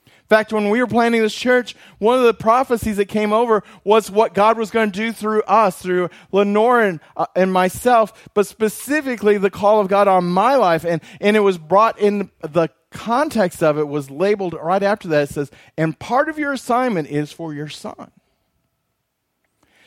In 0.06 0.28
fact, 0.30 0.54
when 0.54 0.70
we 0.70 0.80
were 0.80 0.88
planning 0.88 1.22
this 1.22 1.36
church, 1.36 1.76
one 2.00 2.18
of 2.18 2.24
the 2.24 2.34
prophecies 2.34 2.98
that 2.98 3.08
came 3.08 3.34
over 3.34 3.64
was 3.84 4.10
what 4.10 4.34
God 4.34 4.58
was 4.58 4.72
going 4.72 4.92
to 4.92 4.98
do 4.98 5.12
through 5.12 5.44
us, 5.44 5.78
through 5.80 6.10
Lenore 6.32 6.82
and, 6.82 7.00
uh, 7.18 7.26
and 7.36 7.52
myself, 7.52 8.30
but 8.34 8.48
specifically 8.48 9.38
the 9.38 9.52
call 9.52 9.80
of 9.82 9.90
God 9.90 10.08
on 10.08 10.26
my 10.26 10.56
life. 10.56 10.86
And, 10.86 11.02
and 11.20 11.36
it 11.36 11.42
was 11.42 11.58
brought 11.58 12.00
in 12.00 12.32
the 12.42 12.70
context 12.94 13.62
of 13.62 13.78
it 13.78 13.88
was 13.88 14.10
labeled 14.10 14.54
right 14.54 14.84
after 14.84 15.08
that. 15.10 15.30
It 15.30 15.34
says, 15.34 15.52
and 15.78 15.98
part 16.00 16.30
of 16.30 16.40
your 16.40 16.54
assignment 16.54 17.10
is 17.10 17.32
for 17.32 17.54
your 17.54 17.68
son. 17.68 18.12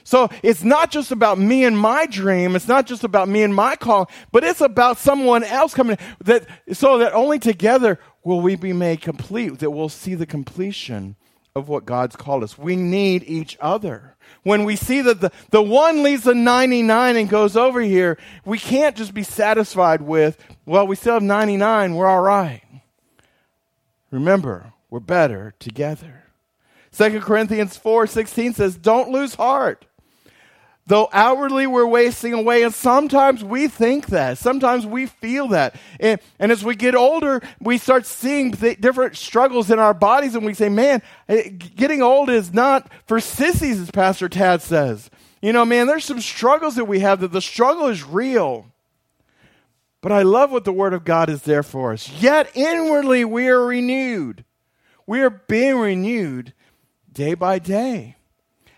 So 0.05 0.29
it's 0.45 0.63
not 0.63 0.93
just 0.93 1.11
about 1.11 1.37
me 1.37 1.65
and 1.65 1.77
my 1.77 2.07
dream. 2.07 2.55
It's 2.55 2.69
not 2.69 2.87
just 2.87 3.03
about 3.03 3.29
me 3.29 3.43
and 3.43 3.53
my 3.53 3.75
call, 3.75 4.09
but 4.31 4.45
it's 4.45 4.61
about 4.61 4.99
someone 4.99 5.43
else 5.43 5.75
coming 5.75 5.99
that, 6.23 6.47
so 6.73 6.99
that 6.99 7.13
only 7.13 7.41
together 7.41 7.99
will 8.23 8.41
we 8.41 8.55
be 8.55 8.73
made 8.73 9.01
complete, 9.01 9.59
that 9.59 9.71
we'll 9.71 9.89
see 9.89 10.15
the 10.15 10.27
completion 10.27 11.17
of 11.57 11.69
what 11.69 11.87
God's 11.87 12.15
called 12.15 12.45
us. 12.45 12.57
We 12.57 12.77
need 12.77 13.25
each 13.27 13.57
other. 13.61 14.15
When 14.45 14.65
we 14.65 14.77
see 14.77 15.01
that 15.01 15.21
the, 15.21 15.33
the 15.51 15.63
one 15.63 16.03
leaves 16.05 16.23
the 16.23 16.35
99 16.35 17.17
and 17.17 17.29
goes 17.29 17.57
over 17.57 17.81
here, 17.81 18.17
we 18.45 18.59
can't 18.59 18.95
just 18.95 19.13
be 19.13 19.25
satisfied 19.25 20.03
with, 20.03 20.39
well, 20.67 20.87
we 20.87 20.95
still 20.95 21.15
have 21.15 21.23
99, 21.25 21.95
we're 21.97 22.07
all 22.07 22.21
right. 22.21 22.63
Remember, 24.17 24.73
we're 24.89 25.01
better 25.01 25.53
together. 25.59 26.25
2 26.91 27.21
Corinthians 27.21 27.77
4:16 27.77 28.55
says, 28.55 28.79
"Don't 28.79 29.11
lose 29.11 29.35
heart. 29.35 29.85
Though 30.87 31.11
outwardly 31.13 31.67
we're 31.67 31.87
wasting 31.87 32.33
away, 32.33 32.63
and 32.63 32.73
sometimes 32.73 33.45
we 33.45 33.69
think 33.69 34.07
that. 34.07 34.39
Sometimes 34.39 34.87
we 34.87 35.05
feel 35.05 35.49
that. 35.49 35.75
And, 36.01 36.19
and 36.39 36.51
as 36.51 36.65
we 36.65 36.77
get 36.77 36.95
older, 36.95 37.43
we 37.61 37.77
start 37.77 38.07
seeing 38.07 38.53
th- 38.53 38.81
different 38.81 39.17
struggles 39.17 39.71
in 39.71 39.79
our 39.79 39.93
bodies, 39.93 40.35
and 40.35 40.47
we 40.47 40.55
say, 40.55 40.71
man, 40.71 41.03
eh, 41.29 41.51
getting 41.51 42.01
old 42.03 42.31
is 42.31 42.55
not 42.55 42.91
for 43.05 43.21
sissies, 43.21 43.81
as 43.81 43.91
Pastor 43.91 44.31
Tad 44.31 44.63
says. 44.63 45.11
You 45.43 45.53
know, 45.53 45.67
man, 45.67 45.89
there's 45.89 46.07
some 46.07 46.21
struggles 46.23 46.77
that 46.77 46.87
we 46.87 47.01
have 47.01 47.21
that 47.21 47.33
the 47.33 47.43
struggle 47.43 47.89
is 47.89 48.03
real. 48.03 48.67
But 50.03 50.13
I 50.13 50.23
love 50.23 50.53
what 50.53 50.65
the 50.65 50.73
Word 50.73 50.95
of 50.95 51.05
God 51.05 51.29
is 51.29 51.43
there 51.43 51.63
for 51.63 51.93
us. 51.93 52.09
Yet 52.09 52.51
inwardly 52.55 53.25
we 53.25 53.49
are 53.49 53.65
renewed. 53.65 54.45
We 55.07 55.21
are 55.23 55.31
being 55.31 55.79
renewed 55.79 56.53
day 57.13 57.35
by 57.35 57.59
day. 57.59 58.17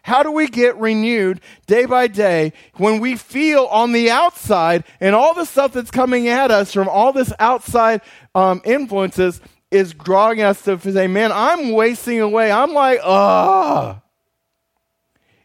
How 0.03 0.23
do 0.23 0.33
we 0.33 0.47
get 0.47 0.79
renewed 0.79 1.41
day 1.67 1.85
by 1.85 2.07
day 2.07 2.55
when 2.77 2.99
we 2.99 3.15
feel 3.17 3.67
on 3.67 3.93
the 3.93 4.11
outside 4.11 4.85
and 5.01 5.15
all 5.15 5.35
the 5.35 5.45
stuff 5.45 5.75
that's 5.75 5.91
coming 5.91 6.29
at 6.29 6.51
us 6.51 6.73
from 6.73 6.89
all 6.89 7.13
this 7.13 7.31
outside 7.39 8.01
um, 8.35 8.63
influences 8.65 9.43
is 9.71 9.93
drawing 9.93 10.41
us 10.41 10.63
to 10.63 10.81
say, 10.81 11.09
man, 11.09 11.31
I'm 11.31 11.73
wasting 11.73 12.21
away. 12.21 12.51
I'm 12.51 12.73
like, 12.73 13.01
ah. 13.03 14.01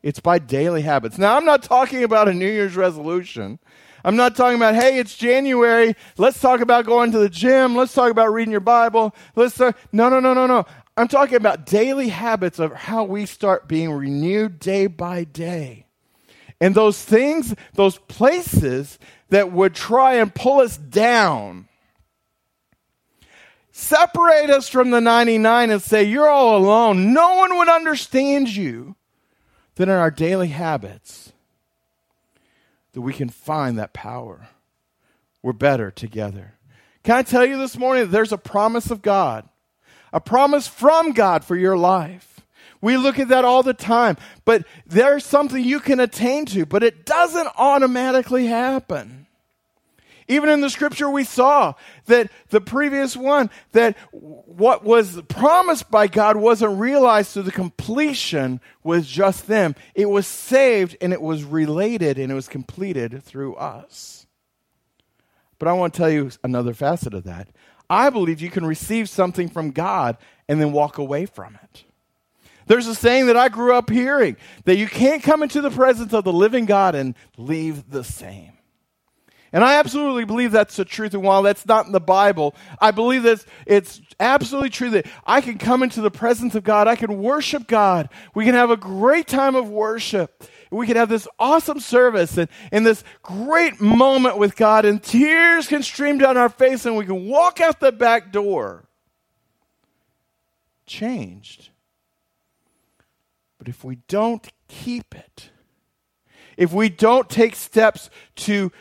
It's 0.01 0.21
by 0.21 0.39
daily 0.39 0.81
habits. 0.81 1.17
Now, 1.17 1.35
I'm 1.35 1.45
not 1.45 1.63
talking 1.63 2.03
about 2.03 2.29
a 2.29 2.33
New 2.33 2.49
Year's 2.49 2.75
resolution. 2.77 3.59
I'm 4.03 4.15
not 4.15 4.35
talking 4.35 4.57
about, 4.57 4.75
hey, 4.75 4.99
it's 4.99 5.15
January. 5.15 5.95
Let's 6.17 6.39
talk 6.39 6.59
about 6.59 6.85
going 6.85 7.11
to 7.11 7.19
the 7.19 7.29
gym. 7.29 7.75
Let's 7.75 7.93
talk 7.93 8.11
about 8.11 8.33
reading 8.33 8.51
your 8.51 8.59
Bible. 8.59 9.15
Let's 9.35 9.55
talk. 9.55 9.77
No, 9.91 10.09
no, 10.09 10.19
no, 10.19 10.33
no, 10.33 10.45
no. 10.45 10.65
I'm 10.97 11.07
talking 11.07 11.35
about 11.35 11.65
daily 11.65 12.09
habits 12.09 12.59
of 12.59 12.73
how 12.73 13.03
we 13.05 13.25
start 13.25 13.67
being 13.67 13.91
renewed 13.91 14.59
day 14.59 14.87
by 14.87 15.23
day. 15.23 15.85
And 16.59 16.75
those 16.75 17.03
things, 17.03 17.55
those 17.73 17.97
places 17.97 18.99
that 19.29 19.51
would 19.51 19.73
try 19.73 20.15
and 20.15 20.33
pull 20.33 20.61
us 20.61 20.77
down, 20.77 21.67
separate 23.71 24.49
us 24.49 24.69
from 24.69 24.91
the 24.91 25.01
99 25.01 25.71
and 25.71 25.81
say, 25.81 26.03
You're 26.03 26.29
all 26.29 26.57
alone. 26.57 27.13
No 27.13 27.35
one 27.37 27.57
would 27.57 27.69
understand 27.69 28.55
you. 28.55 28.95
Then 29.75 29.89
in 29.89 29.95
our 29.95 30.11
daily 30.11 30.49
habits, 30.49 31.32
that 32.93 33.01
we 33.01 33.13
can 33.13 33.29
find 33.29 33.77
that 33.77 33.93
power. 33.93 34.47
We're 35.41 35.53
better 35.53 35.91
together. 35.91 36.53
Can 37.03 37.17
I 37.17 37.23
tell 37.23 37.45
you 37.45 37.57
this 37.57 37.77
morning 37.77 38.05
that 38.05 38.11
there's 38.11 38.31
a 38.31 38.37
promise 38.37 38.89
of 38.89 39.01
God 39.01 39.49
a 40.13 40.21
promise 40.21 40.67
from 40.67 41.11
God 41.11 41.43
for 41.43 41.55
your 41.55 41.75
life. 41.75 42.41
We 42.79 42.97
look 42.97 43.17
at 43.17 43.29
that 43.29 43.45
all 43.45 43.63
the 43.63 43.73
time, 43.73 44.17
but 44.45 44.65
there's 44.85 45.25
something 45.25 45.61
you 45.61 45.79
can 45.79 45.99
attain 45.99 46.45
to, 46.47 46.65
but 46.65 46.83
it 46.83 47.05
doesn't 47.05 47.47
automatically 47.57 48.45
happen. 48.45 49.25
Even 50.27 50.49
in 50.49 50.61
the 50.61 50.69
scripture, 50.69 51.09
we 51.09 51.23
saw 51.23 51.73
that 52.05 52.31
the 52.49 52.61
previous 52.61 53.15
one, 53.15 53.49
that 53.71 53.97
what 54.11 54.83
was 54.83 55.21
promised 55.23 55.91
by 55.91 56.07
God 56.07 56.37
wasn't 56.37 56.79
realized 56.79 57.33
to 57.33 57.43
the 57.43 57.51
completion 57.51 58.61
with 58.83 59.05
just 59.05 59.47
them. 59.47 59.75
It 59.95 60.09
was 60.09 60.27
saved 60.27 60.97
and 61.01 61.13
it 61.13 61.21
was 61.21 61.43
related 61.43 62.17
and 62.17 62.31
it 62.31 62.35
was 62.35 62.47
completed 62.47 63.23
through 63.23 63.55
us. 63.55 64.25
But 65.59 65.67
I 65.67 65.73
want 65.73 65.93
to 65.93 65.97
tell 65.97 66.09
you 66.09 66.31
another 66.43 66.73
facet 66.73 67.13
of 67.13 67.23
that. 67.23 67.49
I 67.89 68.09
believe 68.09 68.41
you 68.41 68.49
can 68.49 68.65
receive 68.65 69.09
something 69.09 69.49
from 69.49 69.71
God 69.71 70.17
and 70.47 70.59
then 70.59 70.71
walk 70.71 70.97
away 70.97 71.25
from 71.25 71.57
it. 71.63 71.83
There's 72.65 72.87
a 72.87 72.95
saying 72.95 73.27
that 73.27 73.37
I 73.37 73.49
grew 73.49 73.73
up 73.73 73.89
hearing 73.89 74.37
that 74.65 74.77
you 74.77 74.87
can't 74.87 75.21
come 75.21 75.43
into 75.43 75.61
the 75.61 75.69
presence 75.69 76.13
of 76.13 76.23
the 76.23 76.33
living 76.33 76.65
God 76.65 76.95
and 76.95 77.15
leave 77.37 77.89
the 77.89 78.03
same. 78.03 78.53
And 79.53 79.63
I 79.63 79.75
absolutely 79.75 80.25
believe 80.25 80.51
that's 80.51 80.75
the 80.75 80.83
truth. 80.83 81.13
And 81.13 81.23
while 81.23 81.43
that's 81.43 81.65
not 81.65 81.85
in 81.85 81.91
the 81.91 82.01
Bible, 82.01 82.55
I 82.81 82.91
believe 82.91 83.23
that 83.23 83.45
it's 83.65 84.01
absolutely 84.19 84.71
true 84.71 84.89
that 84.89 85.05
I 85.25 85.39
can 85.39 85.57
come 85.57 85.83
into 85.83 86.01
the 86.01 86.11
presence 86.11 86.55
of 86.55 86.63
God. 86.63 86.87
I 86.87 86.95
can 86.95 87.21
worship 87.21 87.67
God. 87.67 88.09
We 88.33 88.43
can 88.43 88.55
have 88.55 88.71
a 88.71 88.77
great 88.77 89.27
time 89.27 89.55
of 89.55 89.69
worship 89.69 90.43
we 90.73 90.87
can 90.87 90.95
have 90.95 91.09
this 91.09 91.27
awesome 91.39 91.79
service 91.79 92.37
and, 92.37 92.49
and 92.71 92.85
this 92.85 93.03
great 93.21 93.79
moment 93.79 94.37
with 94.37 94.55
God, 94.55 94.85
and 94.85 95.01
tears 95.01 95.67
can 95.67 95.83
stream 95.83 96.17
down 96.17 96.37
our 96.37 96.49
face, 96.49 96.85
and 96.85 96.97
we 96.97 97.05
can 97.05 97.27
walk 97.27 97.61
out 97.61 97.79
the 97.79 97.91
back 97.91 98.31
door 98.31 98.85
changed. 100.85 101.69
But 103.57 103.67
if 103.67 103.83
we 103.83 103.97
don't 104.07 104.45
keep 104.67 105.15
it, 105.15 105.49
if 106.57 106.73
we 106.73 106.89
don't 106.89 107.29
take 107.29 107.55
steps 107.55 108.09
to 108.35 108.71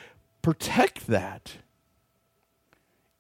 protect 0.42 1.06
that, 1.06 1.52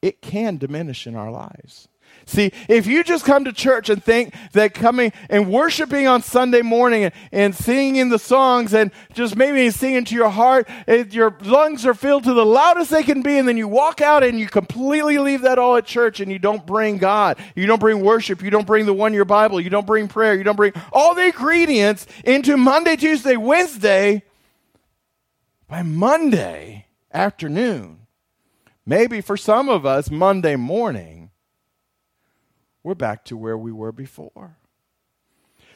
it 0.02 0.20
can 0.20 0.58
diminish 0.58 1.06
in 1.06 1.14
our 1.14 1.30
lives. 1.30 1.88
See, 2.24 2.52
if 2.68 2.86
you 2.86 3.02
just 3.02 3.24
come 3.24 3.44
to 3.44 3.52
church 3.52 3.88
and 3.88 4.02
think 4.02 4.34
that 4.52 4.74
coming 4.74 5.12
and 5.28 5.50
worshiping 5.50 6.06
on 6.06 6.22
Sunday 6.22 6.62
morning 6.62 7.04
and, 7.04 7.14
and 7.32 7.54
singing 7.54 8.10
the 8.10 8.18
songs 8.18 8.74
and 8.74 8.92
just 9.12 9.34
maybe 9.34 9.70
singing 9.70 10.04
to 10.04 10.14
your 10.14 10.28
heart, 10.28 10.68
your 11.10 11.36
lungs 11.42 11.84
are 11.84 11.94
filled 11.94 12.24
to 12.24 12.34
the 12.34 12.46
loudest 12.46 12.90
they 12.90 13.02
can 13.02 13.22
be, 13.22 13.38
and 13.38 13.48
then 13.48 13.56
you 13.56 13.66
walk 13.66 14.00
out 14.00 14.22
and 14.22 14.38
you 14.38 14.46
completely 14.46 15.18
leave 15.18 15.42
that 15.42 15.58
all 15.58 15.76
at 15.76 15.84
church 15.84 16.20
and 16.20 16.30
you 16.30 16.38
don't 16.38 16.64
bring 16.64 16.98
God, 16.98 17.38
you 17.56 17.66
don't 17.66 17.80
bring 17.80 18.00
worship, 18.00 18.42
you 18.42 18.50
don't 18.50 18.66
bring 18.66 18.86
the 18.86 18.94
one 18.94 19.12
year 19.12 19.24
Bible, 19.24 19.60
you 19.60 19.70
don't 19.70 19.86
bring 19.86 20.06
prayer, 20.06 20.34
you 20.34 20.44
don't 20.44 20.56
bring 20.56 20.72
all 20.92 21.14
the 21.14 21.26
ingredients 21.26 22.06
into 22.24 22.56
Monday, 22.56 22.96
Tuesday, 22.96 23.36
Wednesday. 23.36 24.22
By 25.68 25.82
Monday 25.82 26.86
afternoon, 27.12 28.06
maybe 28.84 29.20
for 29.20 29.36
some 29.36 29.68
of 29.68 29.86
us, 29.86 30.10
Monday 30.10 30.56
morning 30.56 31.22
we're 32.82 32.94
back 32.94 33.24
to 33.26 33.36
where 33.36 33.56
we 33.56 33.72
were 33.72 33.92
before. 33.92 34.56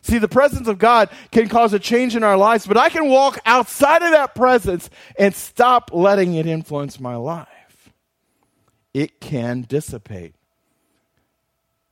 See, 0.03 0.19
the 0.19 0.29
presence 0.29 0.69
of 0.69 0.79
God 0.79 1.09
can 1.31 1.49
cause 1.49 1.73
a 1.73 1.79
change 1.79 2.15
in 2.15 2.23
our 2.23 2.37
lives, 2.37 2.67
but 2.67 2.77
I 2.77 2.89
can 2.89 3.09
walk 3.09 3.39
outside 3.45 4.03
of 4.03 4.13
that 4.13 4.35
presence 4.35 4.89
and 5.19 5.35
stop 5.35 5.91
letting 5.93 6.35
it 6.35 6.47
influence 6.47 7.01
my 7.01 7.17
life. 7.17 7.91
It 8.95 9.21
can 9.21 9.63
dissipate. 9.63 10.35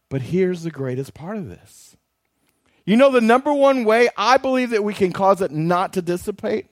But 0.08 0.22
here's 0.22 0.62
the 0.62 0.70
greatest 0.70 1.14
part 1.14 1.36
of 1.36 1.48
this. 1.48 1.96
You 2.84 2.96
know, 2.96 3.10
the 3.10 3.20
number 3.20 3.52
one 3.52 3.84
way 3.84 4.10
I 4.16 4.36
believe 4.36 4.70
that 4.70 4.84
we 4.84 4.94
can 4.94 5.12
cause 5.12 5.40
it 5.40 5.50
not 5.50 5.92
to 5.94 6.02
dissipate 6.02 6.66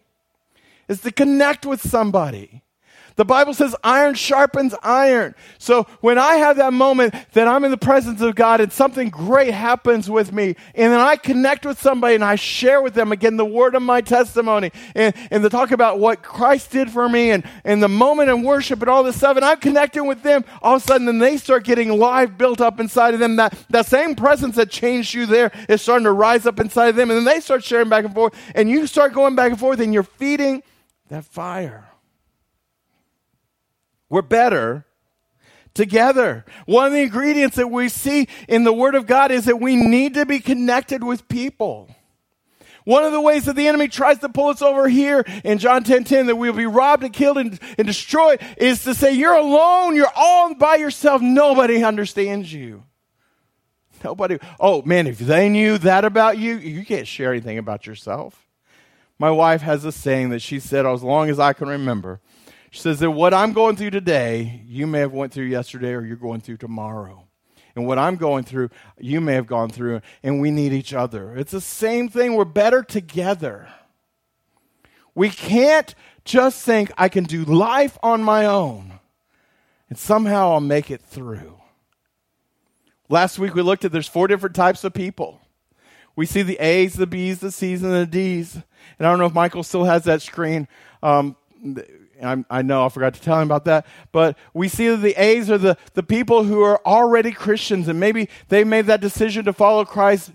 is 0.89 1.01
to 1.01 1.11
connect 1.11 1.65
with 1.67 1.81
somebody. 1.81 2.62
The 3.17 3.25
Bible 3.25 3.55
says 3.55 3.75
iron 3.85 4.15
sharpens 4.15 4.75
iron. 4.83 5.35
So 5.59 5.85
when 6.01 6.19
I 6.19 6.37
have 6.37 6.57
that 6.57 6.73
moment 6.73 7.15
that 7.33 7.49
I'm 7.49 7.65
in 7.65 7.71
the 7.71 7.77
presence 7.77 8.21
of 8.21 8.35
God 8.35 8.61
and 8.61 8.73
something 8.73 9.11
great 9.11 9.53
happens 9.53 10.09
with 10.09 10.33
me, 10.33 10.57
and 10.75 10.93
then 10.93 11.01
I 11.01 11.17
connect 11.17 11.67
with 11.67 11.81
somebody 11.81 12.15
and 12.15 12.25
I 12.25 12.37
share 12.37 12.83
with 12.83 12.95
them 12.95 13.13
again 13.13 13.37
the 13.37 13.45
word 13.45 13.75
of 13.75 13.83
my 13.83 14.01
testimony 14.01 14.73
and, 14.95 15.15
and 15.31 15.45
the 15.45 15.51
talk 15.51 15.71
about 15.71 15.99
what 15.99 16.23
Christ 16.23 16.71
did 16.71 16.91
for 16.91 17.09
me 17.09 17.31
and, 17.31 17.45
and 17.65 17.83
the 17.83 17.89
moment 17.89 18.31
in 18.31 18.43
worship 18.43 18.81
and 18.81 18.89
all 18.89 19.03
this 19.03 19.17
stuff, 19.17 19.37
and 19.37 19.45
I'm 19.45 19.59
connecting 19.59 20.07
with 20.07 20.23
them, 20.23 20.45
all 20.61 20.77
of 20.77 20.83
a 20.83 20.87
sudden 20.87 21.07
then 21.07 21.19
they 21.19 21.37
start 21.37 21.65
getting 21.65 21.99
life 21.99 22.37
built 22.37 22.61
up 22.61 22.81
inside 22.81 23.15
of 23.15 23.21
them. 23.21 23.37
That, 23.37 23.57
that 23.71 23.87
same 23.87 24.15
presence 24.15 24.57
that 24.57 24.71
changed 24.71 25.15
you 25.15 25.27
there 25.27 25.53
is 25.69 25.83
starting 25.83 26.05
to 26.05 26.13
rise 26.13 26.47
up 26.47 26.61
inside 26.61 26.89
of 26.89 26.97
them, 26.97 27.11
and 27.11 27.19
then 27.19 27.25
they 27.25 27.41
start 27.41 27.65
sharing 27.65 27.89
back 27.89 28.05
and 28.05 28.15
forth, 28.15 28.35
and 28.55 28.69
you 28.71 28.87
start 28.87 29.13
going 29.13 29.35
back 29.35 29.51
and 29.51 29.61
forth, 29.61 29.81
and 29.81 29.93
you're 29.93 30.03
feeding 30.03 30.63
that 31.09 31.25
fire. 31.25 31.92
We're 34.13 34.21
better 34.21 34.85
together. 35.73 36.45
One 36.67 36.85
of 36.85 36.93
the 36.93 37.01
ingredients 37.01 37.57
that 37.57 37.71
we 37.71 37.89
see 37.89 38.29
in 38.47 38.63
the 38.63 38.73
Word 38.73 38.95
of 38.95 39.07
God 39.07 39.31
is 39.31 39.47
that 39.47 39.59
we 39.59 39.75
need 39.75 40.13
to 40.15 40.27
be 40.27 40.39
connected 40.39 41.03
with 41.03 41.27
people. 41.29 41.89
One 42.85 43.05
of 43.05 43.13
the 43.13 43.23
ways 43.23 43.47
that 43.47 43.57
the 43.57 43.67
enemy 43.67 43.89
tries 43.89 44.19
to 44.19 44.29
pull 44.29 44.49
us 44.49 44.61
over 44.61 44.87
here 44.87 45.25
in 45.45 45.57
John 45.57 45.83
10 45.83 46.05
10 46.05 46.27
that 46.27 46.37
we'll 46.37 46.53
be 46.53 46.67
robbed 46.67 47.05
and 47.05 47.13
killed 47.15 47.39
and, 47.39 47.59
and 47.79 47.87
destroyed 47.87 48.43
is 48.59 48.85
to 48.85 48.95
say, 48.95 49.15
You're 49.15 49.33
alone, 49.33 49.97
you're 49.97 50.13
all 50.15 50.55
by 50.57 50.77
yourself, 50.77 51.23
nobody 51.23 51.83
understands 51.83 52.53
you. 52.53 52.85
Nobody, 54.05 54.37
oh 54.61 54.83
man, 54.83 55.07
if 55.07 55.21
they 55.21 55.49
knew 55.49 55.79
that 55.79 56.05
about 56.05 56.37
you, 56.37 56.59
you 56.59 56.85
can't 56.85 57.09
share 57.09 57.31
anything 57.31 57.57
about 57.57 57.87
yourself. 57.87 58.47
My 59.19 59.31
wife 59.31 59.63
has 59.63 59.87
a 59.87 59.93
saying 59.93 60.29
that 60.31 60.43
she 60.43 60.61
said, 60.61 60.85
as 60.85 61.03
long 61.03 61.31
as 61.31 61.39
I 61.39 61.55
can 61.55 61.69
remember, 61.69 62.21
she 62.73 62.81
says 62.81 63.01
that 63.01 63.11
what 63.11 63.35
I'm 63.35 63.53
going 63.53 63.77
through 63.77 63.91
today, 63.91 64.63
you 64.67 64.87
may 64.87 65.01
have 65.01 65.13
went 65.13 65.31
through 65.31 65.45
yesterday 65.45 65.93
or 65.93 66.01
you're 66.01 66.17
going 66.17 66.41
through 66.41 66.57
tomorrow. 66.57 67.29
And 67.77 67.87
what 67.87 67.99
I'm 67.99 68.17
going 68.17 68.45
through, 68.45 68.71
you 68.99 69.21
may 69.21 69.35
have 69.35 69.47
gone 69.47 69.69
through, 69.69 70.01
and 70.23 70.41
we 70.41 70.51
need 70.51 70.73
each 70.73 70.95
other. 70.95 71.37
It's 71.37 71.53
the 71.53 71.61
same 71.61 72.09
thing. 72.09 72.35
We're 72.35 72.47
better 72.47 72.83
together. 72.83 73.69
We 75.15 75.29
can't 75.29 75.95
just 76.25 76.65
think 76.65 76.91
I 76.97 77.11
can 77.11 77.25
do 77.25 77.45
life 77.45 77.99
on 78.03 78.23
my 78.23 78.47
own 78.47 78.99
and 79.91 79.99
somehow 79.99 80.53
I'll 80.53 80.61
make 80.61 80.91
it 80.91 81.03
through. 81.03 81.61
Last 83.11 83.39
week 83.39 83.55
we 83.55 83.61
looked 83.61 83.85
at 83.85 83.93
there's 83.93 84.09
four 84.09 84.29
different 84.29 84.57
types 84.57 84.85
of 84.85 84.95
people. 84.95 85.43
We 86.17 86.25
see 86.25 86.41
the 86.41 86.57
A's, 86.59 86.95
the 86.95 87.07
B's, 87.07 87.41
the 87.41 87.53
C's, 87.53 87.83
and 87.83 87.93
the 87.93 88.07
D's. 88.07 88.55
And 88.55 89.07
I 89.07 89.11
don't 89.11 89.19
know 89.19 89.27
if 89.27 89.35
Michael 89.35 89.63
still 89.63 89.85
has 89.85 90.05
that 90.05 90.23
screen. 90.23 90.67
Um, 91.03 91.37
I, 92.23 92.45
I 92.51 92.63
know 92.63 92.87
I 92.87 92.89
forgot 92.89 93.15
to 93.15 93.21
tell 93.21 93.41
him 93.41 93.49
about 93.49 93.65
that, 93.65 93.87
but 94.13 94.37
we 94.55 94.69
see 94.69 94.89
that 94.89 94.99
the 94.99 95.15
A's 95.23 95.51
are 95.51 95.59
the, 95.59 95.77
the 95.95 96.03
people 96.03 96.45
who 96.45 96.63
are 96.63 96.81
already 96.87 97.33
Christians 97.33 97.89
and 97.89 97.99
maybe 97.99 98.29
they 98.49 98.65
made 98.65 98.87
that 98.87 99.01
decision 99.01 99.45
to 99.47 99.53
follow 99.53 99.85
Christ 99.85 100.33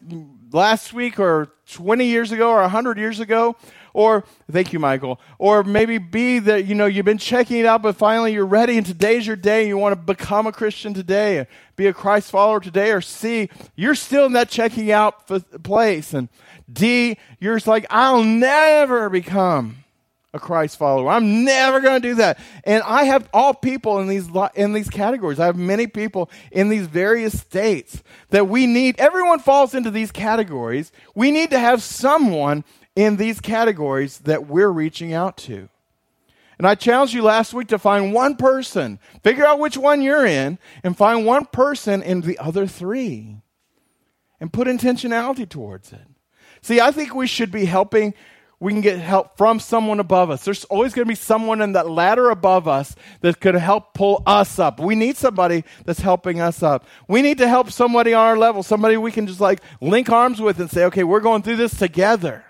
last 0.52 0.94
week 0.94 1.20
or 1.20 1.50
20 1.72 2.06
years 2.06 2.32
ago 2.32 2.50
or 2.50 2.62
100 2.62 2.98
years 2.98 3.20
ago. 3.20 3.56
Or, 3.94 4.26
thank 4.52 4.74
you, 4.74 4.80
Michael. 4.80 5.20
Or 5.40 5.64
maybe 5.64 5.98
B, 5.98 6.38
that, 6.40 6.66
you 6.66 6.76
know, 6.76 6.86
you've 6.86 7.06
been 7.06 7.18
checking 7.18 7.58
it 7.58 7.66
out, 7.66 7.82
but 7.82 7.96
finally 7.96 8.32
you're 8.32 8.46
ready 8.46 8.78
and 8.78 8.86
today's 8.86 9.26
your 9.26 9.36
day 9.36 9.62
and 9.62 9.70
you 9.70 9.78
want 9.78 9.94
to 9.94 10.00
become 10.00 10.46
a 10.46 10.52
Christian 10.52 10.94
today, 10.94 11.48
be 11.76 11.88
a 11.88 11.94
Christ 11.94 12.30
follower 12.30 12.60
today. 12.60 12.92
Or 12.92 13.02
C, 13.02 13.50
you're 13.76 13.96
still 13.96 14.28
in 14.28 14.34
that 14.34 14.50
checking 14.50 14.92
out 14.92 15.28
place. 15.64 16.14
And 16.14 16.30
D, 16.72 17.18
you're 17.40 17.56
just 17.56 17.66
like, 17.66 17.88
I'll 17.90 18.24
never 18.24 19.10
become 19.10 19.84
a 20.34 20.40
Christ 20.40 20.78
follower. 20.78 21.10
I'm 21.10 21.44
never 21.44 21.80
going 21.80 22.02
to 22.02 22.08
do 22.10 22.16
that. 22.16 22.40
And 22.64 22.84
I 22.84 23.06
have 23.06 23.30
all 23.34 23.54
people 23.54 24.00
in 24.00 24.08
these 24.08 24.28
in 24.56 24.74
these 24.74 24.90
categories. 24.90 25.40
I 25.40 25.46
have 25.46 25.58
many 25.58 25.88
people 25.88 26.30
in 26.52 26.70
these 26.70 26.88
various 26.88 27.40
states 27.40 28.04
that 28.30 28.48
we 28.48 28.68
need. 28.68 29.00
Everyone 29.00 29.40
falls 29.40 29.74
into 29.74 29.92
these 29.92 30.12
categories. 30.12 30.92
We 31.16 31.32
need 31.32 31.50
to 31.52 31.60
have 31.60 31.82
someone 31.82 32.64
in 32.96 33.18
these 33.18 33.40
categories 33.40 34.20
that 34.20 34.48
we're 34.48 34.70
reaching 34.70 35.14
out 35.14 35.38
to. 35.38 35.70
And 36.58 36.66
I 36.66 36.74
challenged 36.76 37.14
you 37.14 37.22
last 37.22 37.54
week 37.54 37.68
to 37.68 37.78
find 37.78 38.14
one 38.14 38.36
person, 38.36 39.00
figure 39.24 39.46
out 39.46 39.60
which 39.60 39.78
one 39.78 40.02
you're 40.02 40.26
in, 40.26 40.58
and 40.84 40.98
find 40.98 41.26
one 41.26 41.46
person 41.46 42.02
in 42.02 42.22
the 42.22 42.40
other 42.40 42.66
three 42.66 43.38
and 44.40 44.52
put 44.52 44.68
intentionality 44.68 45.48
towards 45.48 45.94
it. 45.94 46.08
See, 46.62 46.82
I 46.82 46.92
think 46.92 47.14
we 47.14 47.28
should 47.28 47.52
be 47.52 47.66
helping 47.66 48.14
we 48.60 48.72
can 48.72 48.82
get 48.82 48.98
help 48.98 49.38
from 49.38 49.60
someone 49.60 50.00
above 50.00 50.32
us. 50.32 50.44
There's 50.44 50.64
always 50.66 50.94
going 50.94 51.06
to 51.06 51.10
be 51.10 51.16
someone 51.16 51.62
in 51.62 51.74
that 51.74 51.90
ladder 51.90 52.32
above 52.32 52.68
us 52.68 52.96
that 53.22 53.40
could 53.40 53.54
help 53.54 53.94
pull 53.94 54.24
us 54.26 54.58
up. 54.58 54.80
We 54.80 54.96
need 54.96 55.16
somebody 55.16 55.64
that's 55.86 56.00
helping 56.00 56.42
us 56.42 56.64
up. 56.64 56.86
We 57.08 57.22
need 57.22 57.38
to 57.38 57.48
help 57.48 57.72
somebody 57.72 58.16
on 58.16 58.26
our 58.26 58.38
level, 58.38 58.64
somebody 58.64 58.98
we 58.98 59.12
can 59.12 59.28
just 59.28 59.40
like 59.40 59.62
link 59.80 60.10
arms 60.10 60.42
with 60.42 60.60
and 60.60 60.72
say, 60.72 60.86
okay, 60.86 61.04
we're 61.04 61.20
going 61.20 61.44
through 61.44 61.58
this 61.58 61.78
together. 61.78 62.44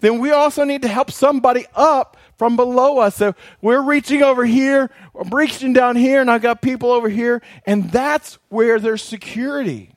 Then 0.00 0.18
we 0.18 0.32
also 0.32 0.64
need 0.64 0.82
to 0.82 0.88
help 0.88 1.10
somebody 1.10 1.64
up 1.74 2.16
from 2.36 2.56
below 2.56 2.98
us. 2.98 3.16
So 3.16 3.34
we're 3.62 3.82
reaching 3.82 4.22
over 4.22 4.44
here, 4.44 4.90
I'm 5.18 5.30
reaching 5.30 5.72
down 5.72 5.96
here, 5.96 6.20
and 6.20 6.30
I've 6.30 6.42
got 6.42 6.60
people 6.60 6.90
over 6.90 7.08
here, 7.08 7.40
and 7.64 7.90
that's 7.90 8.38
where 8.48 8.78
there's 8.78 9.02
security. 9.02 9.94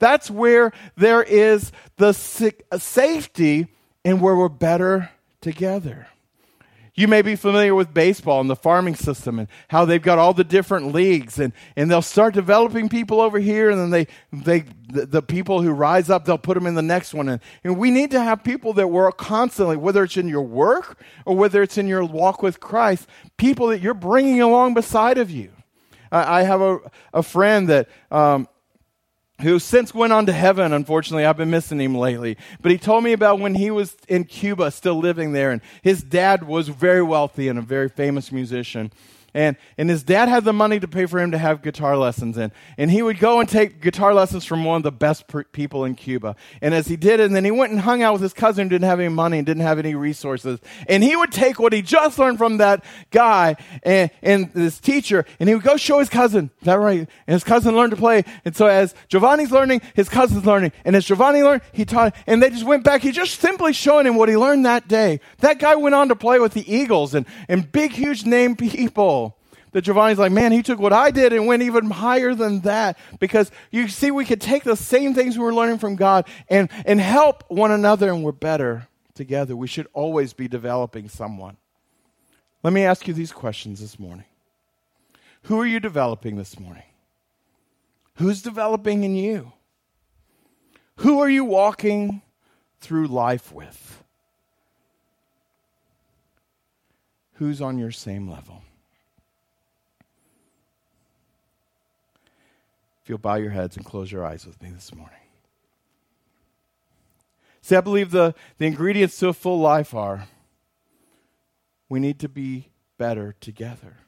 That's 0.00 0.30
where 0.30 0.72
there 0.96 1.22
is 1.22 1.70
the 1.98 2.12
safety 2.12 3.68
and 4.04 4.20
where 4.20 4.36
we're 4.36 4.48
better 4.48 5.10
together. 5.40 6.08
You 6.96 7.08
may 7.08 7.22
be 7.22 7.34
familiar 7.34 7.74
with 7.74 7.92
baseball 7.92 8.40
and 8.40 8.48
the 8.48 8.54
farming 8.54 8.94
system 8.94 9.40
and 9.40 9.48
how 9.66 9.84
they've 9.84 10.00
got 10.00 10.20
all 10.20 10.32
the 10.32 10.44
different 10.44 10.92
leagues 10.92 11.40
and, 11.40 11.52
and 11.74 11.90
they'll 11.90 12.02
start 12.02 12.34
developing 12.34 12.88
people 12.88 13.20
over 13.20 13.40
here 13.40 13.68
and 13.68 13.80
then 13.80 13.90
they, 13.90 14.06
they 14.32 14.64
the, 14.88 15.04
the 15.04 15.22
people 15.22 15.60
who 15.60 15.72
rise 15.72 16.08
up, 16.08 16.24
they'll 16.24 16.38
put 16.38 16.54
them 16.54 16.68
in 16.68 16.76
the 16.76 16.82
next 16.82 17.12
one. 17.12 17.28
And, 17.28 17.40
and 17.64 17.78
we 17.78 17.90
need 17.90 18.12
to 18.12 18.22
have 18.22 18.44
people 18.44 18.72
that 18.74 18.86
work 18.86 19.18
constantly, 19.18 19.76
whether 19.76 20.04
it's 20.04 20.16
in 20.16 20.28
your 20.28 20.42
work 20.42 21.00
or 21.26 21.36
whether 21.36 21.64
it's 21.64 21.78
in 21.78 21.88
your 21.88 22.04
walk 22.04 22.42
with 22.42 22.60
Christ, 22.60 23.08
people 23.38 23.66
that 23.68 23.80
you're 23.80 23.92
bringing 23.92 24.40
along 24.40 24.74
beside 24.74 25.18
of 25.18 25.32
you. 25.32 25.50
I, 26.12 26.40
I 26.40 26.42
have 26.44 26.60
a, 26.60 26.78
a 27.12 27.24
friend 27.24 27.68
that 27.70 27.88
um, 28.12 28.46
who 29.40 29.58
since 29.58 29.92
went 29.92 30.12
on 30.12 30.26
to 30.26 30.32
heaven, 30.32 30.72
unfortunately. 30.72 31.24
I've 31.24 31.36
been 31.36 31.50
missing 31.50 31.80
him 31.80 31.94
lately. 31.94 32.36
But 32.60 32.72
he 32.72 32.78
told 32.78 33.04
me 33.04 33.12
about 33.12 33.40
when 33.40 33.54
he 33.54 33.70
was 33.70 33.96
in 34.08 34.24
Cuba, 34.24 34.70
still 34.70 34.98
living 34.98 35.32
there, 35.32 35.50
and 35.50 35.60
his 35.82 36.02
dad 36.02 36.44
was 36.44 36.68
very 36.68 37.02
wealthy 37.02 37.48
and 37.48 37.58
a 37.58 37.62
very 37.62 37.88
famous 37.88 38.30
musician. 38.30 38.92
And, 39.34 39.56
and 39.76 39.90
his 39.90 40.04
dad 40.04 40.28
had 40.28 40.44
the 40.44 40.52
money 40.52 40.78
to 40.78 40.86
pay 40.86 41.06
for 41.06 41.18
him 41.18 41.32
to 41.32 41.38
have 41.38 41.60
guitar 41.60 41.96
lessons. 41.98 42.38
And, 42.38 42.52
and 42.78 42.90
he 42.90 43.02
would 43.02 43.18
go 43.18 43.40
and 43.40 43.48
take 43.48 43.80
guitar 43.80 44.14
lessons 44.14 44.44
from 44.44 44.64
one 44.64 44.76
of 44.76 44.82
the 44.84 44.92
best 44.92 45.24
people 45.52 45.84
in 45.84 45.96
Cuba. 45.96 46.36
And 46.62 46.72
as 46.72 46.86
he 46.86 46.96
did 46.96 47.20
and 47.20 47.34
then 47.34 47.44
he 47.44 47.50
went 47.50 47.72
and 47.72 47.80
hung 47.80 48.02
out 48.02 48.12
with 48.12 48.22
his 48.22 48.32
cousin 48.32 48.66
who 48.66 48.70
didn't 48.70 48.84
have 48.84 49.00
any 49.00 49.08
money 49.08 49.38
and 49.38 49.46
didn't 49.46 49.62
have 49.62 49.78
any 49.78 49.94
resources. 49.94 50.60
And 50.88 51.02
he 51.02 51.16
would 51.16 51.32
take 51.32 51.58
what 51.58 51.72
he 51.72 51.82
just 51.82 52.18
learned 52.18 52.38
from 52.38 52.58
that 52.58 52.84
guy 53.10 53.56
and, 53.82 54.10
and 54.22 54.52
this 54.52 54.78
teacher, 54.78 55.24
and 55.40 55.48
he 55.48 55.54
would 55.54 55.64
go 55.64 55.76
show 55.76 55.98
his 55.98 56.08
cousin. 56.08 56.50
Is 56.60 56.66
that 56.66 56.78
right? 56.78 57.00
And 57.00 57.34
his 57.34 57.44
cousin 57.44 57.74
learned 57.74 57.90
to 57.90 57.96
play. 57.96 58.24
And 58.44 58.54
so 58.54 58.66
as 58.66 58.94
Giovanni's 59.08 59.50
learning, 59.50 59.82
his 59.94 60.08
cousin's 60.08 60.46
learning. 60.46 60.72
And 60.84 60.94
as 60.94 61.04
Giovanni 61.04 61.42
learned, 61.42 61.62
he 61.72 61.84
taught, 61.84 62.14
and 62.26 62.42
they 62.42 62.50
just 62.50 62.64
went 62.64 62.84
back. 62.84 63.02
He 63.02 63.10
just 63.10 63.40
simply 63.40 63.72
showing 63.72 64.06
him 64.06 64.16
what 64.16 64.28
he 64.28 64.36
learned 64.36 64.66
that 64.66 64.86
day. 64.86 65.20
That 65.38 65.58
guy 65.58 65.74
went 65.74 65.94
on 65.94 66.08
to 66.08 66.16
play 66.16 66.38
with 66.38 66.52
the 66.52 66.72
Eagles 66.72 67.14
and, 67.14 67.26
and 67.48 67.70
big, 67.70 67.92
huge 67.92 68.24
name 68.24 68.56
people 68.56 69.23
that 69.74 69.82
Giovanni's 69.82 70.18
like, 70.18 70.30
man, 70.30 70.52
he 70.52 70.62
took 70.62 70.78
what 70.78 70.92
I 70.92 71.10
did 71.10 71.32
and 71.32 71.48
went 71.48 71.64
even 71.64 71.90
higher 71.90 72.32
than 72.32 72.60
that. 72.60 72.96
Because 73.18 73.50
you 73.72 73.88
see, 73.88 74.12
we 74.12 74.24
could 74.24 74.40
take 74.40 74.62
the 74.62 74.76
same 74.76 75.14
things 75.14 75.36
we 75.36 75.44
were 75.44 75.52
learning 75.52 75.78
from 75.78 75.96
God 75.96 76.28
and, 76.48 76.70
and 76.86 77.00
help 77.00 77.42
one 77.48 77.72
another, 77.72 78.08
and 78.10 78.22
we're 78.22 78.32
better 78.32 78.86
together. 79.14 79.56
We 79.56 79.66
should 79.66 79.88
always 79.92 80.32
be 80.32 80.46
developing 80.46 81.08
someone. 81.08 81.56
Let 82.62 82.72
me 82.72 82.84
ask 82.84 83.08
you 83.08 83.14
these 83.14 83.32
questions 83.32 83.80
this 83.80 83.98
morning 83.98 84.26
Who 85.42 85.60
are 85.60 85.66
you 85.66 85.80
developing 85.80 86.36
this 86.36 86.58
morning? 86.58 86.84
Who's 88.14 88.42
developing 88.42 89.02
in 89.02 89.16
you? 89.16 89.52
Who 90.98 91.18
are 91.18 91.28
you 91.28 91.44
walking 91.44 92.22
through 92.80 93.08
life 93.08 93.52
with? 93.52 94.04
Who's 97.34 97.60
on 97.60 97.76
your 97.76 97.90
same 97.90 98.30
level? 98.30 98.62
If 103.04 103.10
you'll 103.10 103.18
bow 103.18 103.34
your 103.34 103.50
heads 103.50 103.76
and 103.76 103.84
close 103.84 104.10
your 104.10 104.24
eyes 104.24 104.46
with 104.46 104.62
me 104.62 104.70
this 104.70 104.94
morning. 104.94 105.18
See, 107.60 107.76
I 107.76 107.82
believe 107.82 108.10
the, 108.10 108.34
the 108.56 108.64
ingredients 108.64 109.18
to 109.18 109.28
a 109.28 109.34
full 109.34 109.60
life 109.60 109.92
are 109.92 110.26
we 111.90 112.00
need 112.00 112.18
to 112.20 112.30
be 112.30 112.70
better 112.96 113.34
together. 113.40 113.98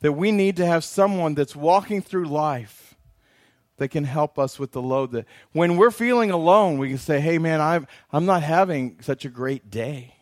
That 0.00 0.12
we 0.12 0.32
need 0.32 0.56
to 0.56 0.66
have 0.66 0.84
someone 0.84 1.34
that's 1.34 1.56
walking 1.56 2.02
through 2.02 2.26
life 2.26 2.94
that 3.78 3.88
can 3.88 4.04
help 4.04 4.38
us 4.38 4.58
with 4.58 4.72
the 4.72 4.82
load 4.82 5.12
that 5.12 5.24
when 5.52 5.78
we're 5.78 5.90
feeling 5.90 6.30
alone, 6.30 6.76
we 6.76 6.90
can 6.90 6.98
say, 6.98 7.20
hey 7.20 7.38
man, 7.38 7.62
I'm, 7.62 7.86
I'm 8.12 8.26
not 8.26 8.42
having 8.42 8.98
such 9.00 9.24
a 9.24 9.30
great 9.30 9.70
day. 9.70 10.14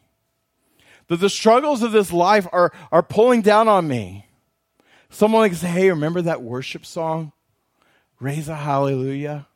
that 1.09 1.17
the 1.19 1.29
struggles 1.29 1.83
of 1.83 1.91
this 1.91 2.13
life 2.13 2.47
are, 2.53 2.73
are 2.93 3.03
pulling 3.03 3.43
down 3.43 3.67
on 3.67 3.89
me. 3.89 4.27
Someone 5.15 5.43
like 5.43 5.55
say, 5.55 5.69
hey, 5.69 5.91
remember 5.91 6.23
that 6.23 6.43
worship 6.43 6.85
song? 6.85 7.31
Raise 8.19 8.49
a 8.49 8.57
hallelujah. 8.57 9.47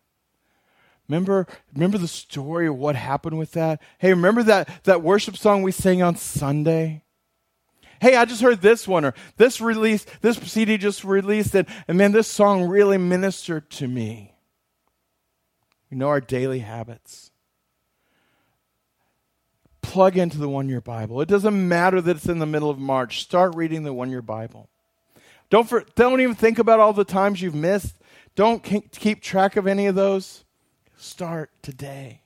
Remember, 1.09 1.49
remember 1.75 1.99
the 1.99 2.07
story 2.07 2.69
of 2.69 2.77
what 2.77 2.95
happened 2.95 3.39
with 3.39 3.53
that? 3.53 3.83
Hey, 3.99 4.11
remember 4.11 4.45
that, 4.45 4.85
that 4.85 5.03
worship 5.03 5.37
song 5.37 5.63
we 5.63 5.73
sang 5.73 6.01
on 6.01 6.15
Sunday? 6.15 7.03
Hey, 8.01 8.15
I 8.15 8.25
just 8.25 8.41
heard 8.41 8.61
this 8.61 8.87
one, 8.87 9.05
or 9.05 9.15
this 9.37 9.61
release, 9.61 10.07
this 10.21 10.37
CD 10.37 10.79
just 10.79 11.03
released, 11.03 11.57
and, 11.57 11.67
and 11.89 11.99
man, 11.99 12.13
this 12.13 12.29
song 12.29 12.69
really 12.69 12.97
ministered 12.97 13.69
to 13.71 13.89
me. 13.89 14.37
We 15.91 15.97
know 15.97 16.07
our 16.07 16.21
daily 16.21 16.61
habits. 16.61 17.33
Plug 19.83 20.17
into 20.17 20.39
the 20.39 20.49
one 20.49 20.69
year 20.69 20.81
Bible. 20.81 21.21
It 21.21 21.29
doesn't 21.29 21.69
matter 21.69 22.01
that 22.01 22.19
it's 22.19 22.29
in 22.29 22.39
the 22.39 22.47
middle 22.47 22.71
of 22.71 22.79
March. 22.79 23.23
Start 23.23 23.57
reading 23.57 23.83
the 23.83 23.93
one 23.93 24.11
year 24.11 24.23
Bible. 24.23 24.71
Don't, 25.51 25.69
for, 25.69 25.85
don't 25.95 26.21
even 26.21 26.35
think 26.35 26.59
about 26.59 26.81
all 26.81 26.93
the 26.93 27.05
times 27.05 27.41
you've 27.41 27.55
missed. 27.55 27.97
Don't 28.35 28.63
keep 28.63 29.23
track 29.23 29.57
of 29.57 29.67
any 29.67 29.87
of 29.87 29.95
those. 29.95 30.45
Start 30.97 31.51
today. 31.63 32.21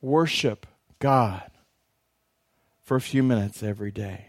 Worship 0.00 0.66
God 0.98 1.50
for 2.82 2.96
a 2.96 3.00
few 3.00 3.22
minutes 3.22 3.62
every 3.62 3.90
day. 3.90 4.26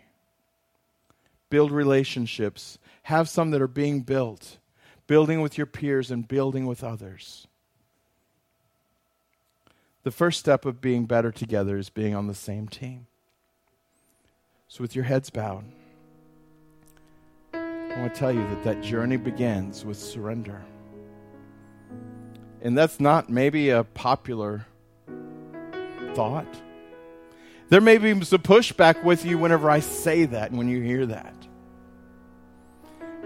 Build 1.49 1.71
relationships. 1.71 2.79
Have 3.03 3.29
some 3.29 3.51
that 3.51 3.61
are 3.61 3.67
being 3.67 4.01
built, 4.01 4.57
building 5.05 5.41
with 5.41 5.57
your 5.57 5.67
peers 5.67 6.09
and 6.09 6.27
building 6.27 6.65
with 6.65 6.83
others. 6.83 7.47
The 10.03 10.11
first 10.11 10.39
step 10.39 10.65
of 10.65 10.81
being 10.81 11.05
better 11.05 11.31
together 11.31 11.77
is 11.77 11.89
being 11.89 12.15
on 12.15 12.27
the 12.27 12.33
same 12.33 12.67
team. 12.67 13.07
So, 14.67 14.81
with 14.81 14.95
your 14.95 15.05
heads 15.05 15.29
bowed, 15.29 15.65
I 17.95 17.99
want 17.99 18.13
to 18.13 18.19
tell 18.19 18.31
you 18.33 18.41
that 18.41 18.63
that 18.65 18.81
journey 18.81 19.15
begins 19.15 19.85
with 19.85 19.95
surrender. 19.95 20.61
And 22.61 22.77
that's 22.77 22.99
not 22.99 23.29
maybe 23.29 23.69
a 23.69 23.85
popular 23.85 24.65
thought. 26.13 26.61
There 27.69 27.79
may 27.79 27.97
be 27.97 28.21
some 28.25 28.41
pushback 28.41 29.01
with 29.03 29.23
you 29.23 29.37
whenever 29.37 29.69
I 29.69 29.79
say 29.79 30.25
that 30.25 30.49
and 30.49 30.57
when 30.57 30.67
you 30.67 30.81
hear 30.81 31.05
that. 31.05 31.35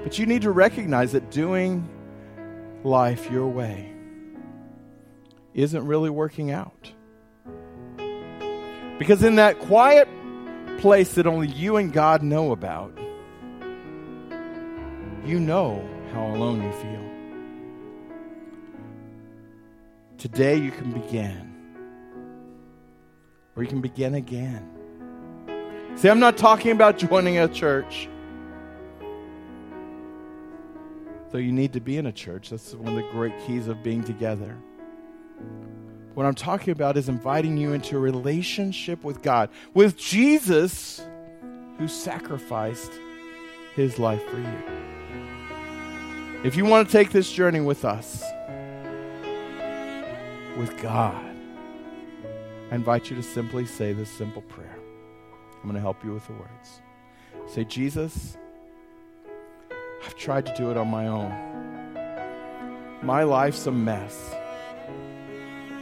But 0.04 0.20
you 0.20 0.28
need 0.28 0.44
to 0.44 0.52
recognize 0.52 1.14
that 1.14 1.32
doing 1.32 1.90
life 2.84 3.32
your 3.32 3.48
way 3.48 3.92
isn't 5.56 5.88
really 5.88 6.12
working 6.12 6.52
out. 6.52 6.92
Because 9.00 9.24
in 9.24 9.38
that 9.38 9.58
quiet 9.58 10.08
place 10.78 11.16
that 11.16 11.26
only 11.26 11.48
you 11.48 11.78
and 11.78 11.92
God 11.92 12.22
know 12.22 12.52
about, 12.52 12.99
you 15.30 15.40
know 15.40 15.88
how 16.12 16.26
alone 16.26 16.64
you 16.64 16.72
feel. 16.72 17.06
Today 20.18 20.58
you 20.58 20.72
can 20.72 20.92
begin. 20.92 21.54
Or 23.56 23.62
you 23.62 23.70
can 23.70 23.80
begin 23.80 24.16
again. 24.16 24.68
See, 25.96 26.10
I'm 26.10 26.20
not 26.20 26.36
talking 26.36 26.72
about 26.72 26.98
joining 26.98 27.38
a 27.38 27.48
church. 27.48 28.10
Though 31.30 31.38
you 31.38 31.52
need 31.52 31.74
to 31.74 31.80
be 31.80 31.98
in 31.98 32.08
a 32.08 32.12
church. 32.12 32.50
That's 32.50 32.74
one 32.74 32.88
of 32.88 32.96
the 32.96 33.08
great 33.12 33.34
keys 33.46 33.68
of 33.68 33.84
being 33.84 34.04
together. 34.04 34.58
What 36.16 36.26
I'm 36.26 36.34
talking 36.34 36.72
about 36.72 36.98
is 36.98 37.08
inviting 37.08 37.56
you 37.56 37.74
into 37.74 37.98
a 37.98 38.00
relationship 38.00 39.04
with 39.04 39.22
God, 39.22 39.52
with 39.76 39.96
Jesus, 39.96 41.06
who 41.78 41.88
sacrificed 41.88 42.92
his 43.76 44.00
life 44.00 44.24
for 44.28 44.38
you. 44.38 44.89
If 46.42 46.56
you 46.56 46.64
want 46.64 46.88
to 46.88 46.92
take 46.92 47.12
this 47.12 47.30
journey 47.30 47.60
with 47.60 47.84
us, 47.84 48.24
with 50.58 50.74
God, 50.82 51.36
I 52.72 52.76
invite 52.76 53.10
you 53.10 53.18
to 53.18 53.24
simply 53.24 53.66
say 53.66 53.92
this 53.92 54.10
simple 54.10 54.44
prayer. 54.44 54.80
I'm 55.56 55.64
going 55.64 55.76
to 55.76 55.82
help 55.82 56.02
you 56.02 56.14
with 56.14 56.26
the 56.28 56.34
words. 56.34 56.82
Say, 57.46 57.66
Jesus, 57.66 58.38
I've 60.06 60.16
tried 60.16 60.46
to 60.46 60.56
do 60.56 60.72
it 60.72 60.78
on 60.78 60.88
my 60.88 61.08
own. 61.08 61.30
My 63.02 63.24
life's 63.24 63.68
a 63.68 63.72
mess, 63.74 64.34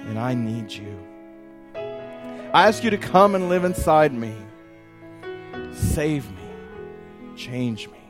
and 0.08 0.18
I 0.18 0.34
need 0.34 0.72
you. 0.72 0.98
I 1.76 2.68
ask 2.68 2.84
you 2.84 2.90
to 2.90 2.98
come 2.98 3.36
and 3.36 3.48
live 3.48 3.64
inside 3.64 4.12
me. 4.12 4.34
Save 5.72 6.28
me. 6.32 7.36
Change 7.36 7.90
me. 7.90 8.07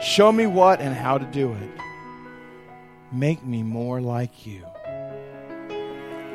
Show 0.00 0.30
me 0.30 0.46
what 0.46 0.80
and 0.80 0.94
how 0.94 1.18
to 1.18 1.24
do 1.26 1.52
it. 1.52 1.70
Make 3.10 3.44
me 3.44 3.62
more 3.62 4.00
like 4.00 4.46
you. 4.46 4.64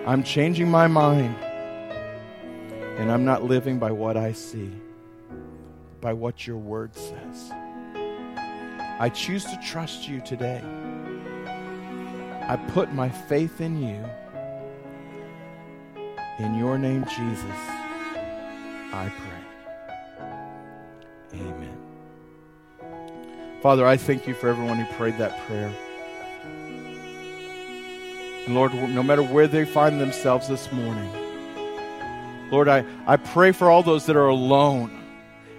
I'm 0.05 0.23
changing 0.23 0.69
my 0.69 0.87
mind. 0.87 1.35
And 2.97 3.11
I'm 3.11 3.25
not 3.25 3.43
living 3.43 3.79
by 3.79 3.91
what 3.91 4.17
I 4.17 4.33
see, 4.33 4.69
by 6.01 6.13
what 6.13 6.45
your 6.45 6.57
word 6.57 6.93
says. 6.93 7.51
I 8.99 9.09
choose 9.13 9.45
to 9.45 9.59
trust 9.65 10.07
you 10.07 10.21
today. 10.21 10.61
I 12.47 12.57
put 12.73 12.93
my 12.93 13.09
faith 13.09 13.61
in 13.61 13.81
you. 13.81 14.03
In 16.39 16.55
your 16.55 16.77
name, 16.77 17.05
Jesus, 17.05 17.59
I 18.91 19.11
pray. 19.17 19.42
Father, 23.63 23.87
I 23.87 23.95
thank 23.95 24.27
you 24.27 24.33
for 24.33 24.49
everyone 24.49 24.77
who 24.77 24.93
prayed 24.95 25.17
that 25.19 25.39
prayer. 25.47 25.73
And 28.45 28.55
Lord, 28.55 28.73
no 28.73 29.01
matter 29.01 29.23
where 29.23 29.47
they 29.47 29.63
find 29.63 30.01
themselves 30.01 30.49
this 30.49 30.69
morning, 30.73 31.09
Lord, 32.51 32.67
I, 32.67 32.83
I 33.07 33.15
pray 33.15 33.53
for 33.53 33.69
all 33.69 33.81
those 33.81 34.05
that 34.07 34.17
are 34.17 34.27
alone 34.27 34.91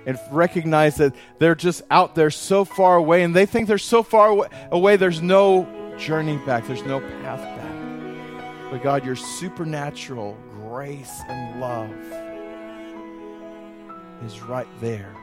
and 0.04 0.18
recognize 0.30 0.96
that 0.96 1.14
they're 1.38 1.54
just 1.54 1.80
out 1.90 2.14
there 2.14 2.30
so 2.30 2.66
far 2.66 2.96
away 2.96 3.22
and 3.22 3.34
they 3.34 3.46
think 3.46 3.68
they're 3.68 3.78
so 3.78 4.02
far 4.02 4.46
away, 4.70 4.96
there's 4.96 5.22
no 5.22 5.66
journey 5.96 6.36
back, 6.44 6.66
there's 6.66 6.84
no 6.84 7.00
path 7.00 7.40
back. 7.40 8.70
But 8.70 8.82
God, 8.82 9.06
your 9.06 9.16
supernatural 9.16 10.36
grace 10.50 11.22
and 11.26 11.58
love 11.58 11.90
is 14.26 14.42
right 14.42 14.68
there. 14.82 15.16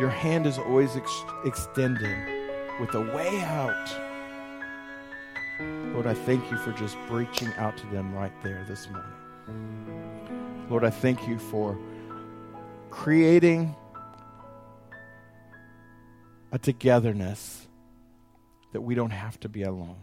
Your 0.00 0.10
hand 0.10 0.46
is 0.46 0.58
always 0.58 0.96
ex- 0.96 1.24
extended 1.44 2.16
with 2.80 2.94
a 2.94 3.00
way 3.00 3.40
out 3.42 3.88
Lord, 5.94 6.06
I 6.08 6.14
thank 6.14 6.50
you 6.50 6.56
for 6.56 6.72
just 6.72 6.96
reaching 7.08 7.52
out 7.54 7.76
to 7.76 7.86
them 7.86 8.12
right 8.12 8.32
there 8.42 8.64
this 8.68 8.88
morning. 8.90 10.66
Lord, 10.68 10.84
I 10.84 10.90
thank 10.90 11.28
you 11.28 11.38
for 11.38 11.78
creating 12.90 13.74
a 16.50 16.58
togetherness 16.58 17.68
that 18.72 18.80
we 18.80 18.96
don't 18.96 19.10
have 19.10 19.38
to 19.40 19.48
be 19.48 19.62
alone, 19.62 19.96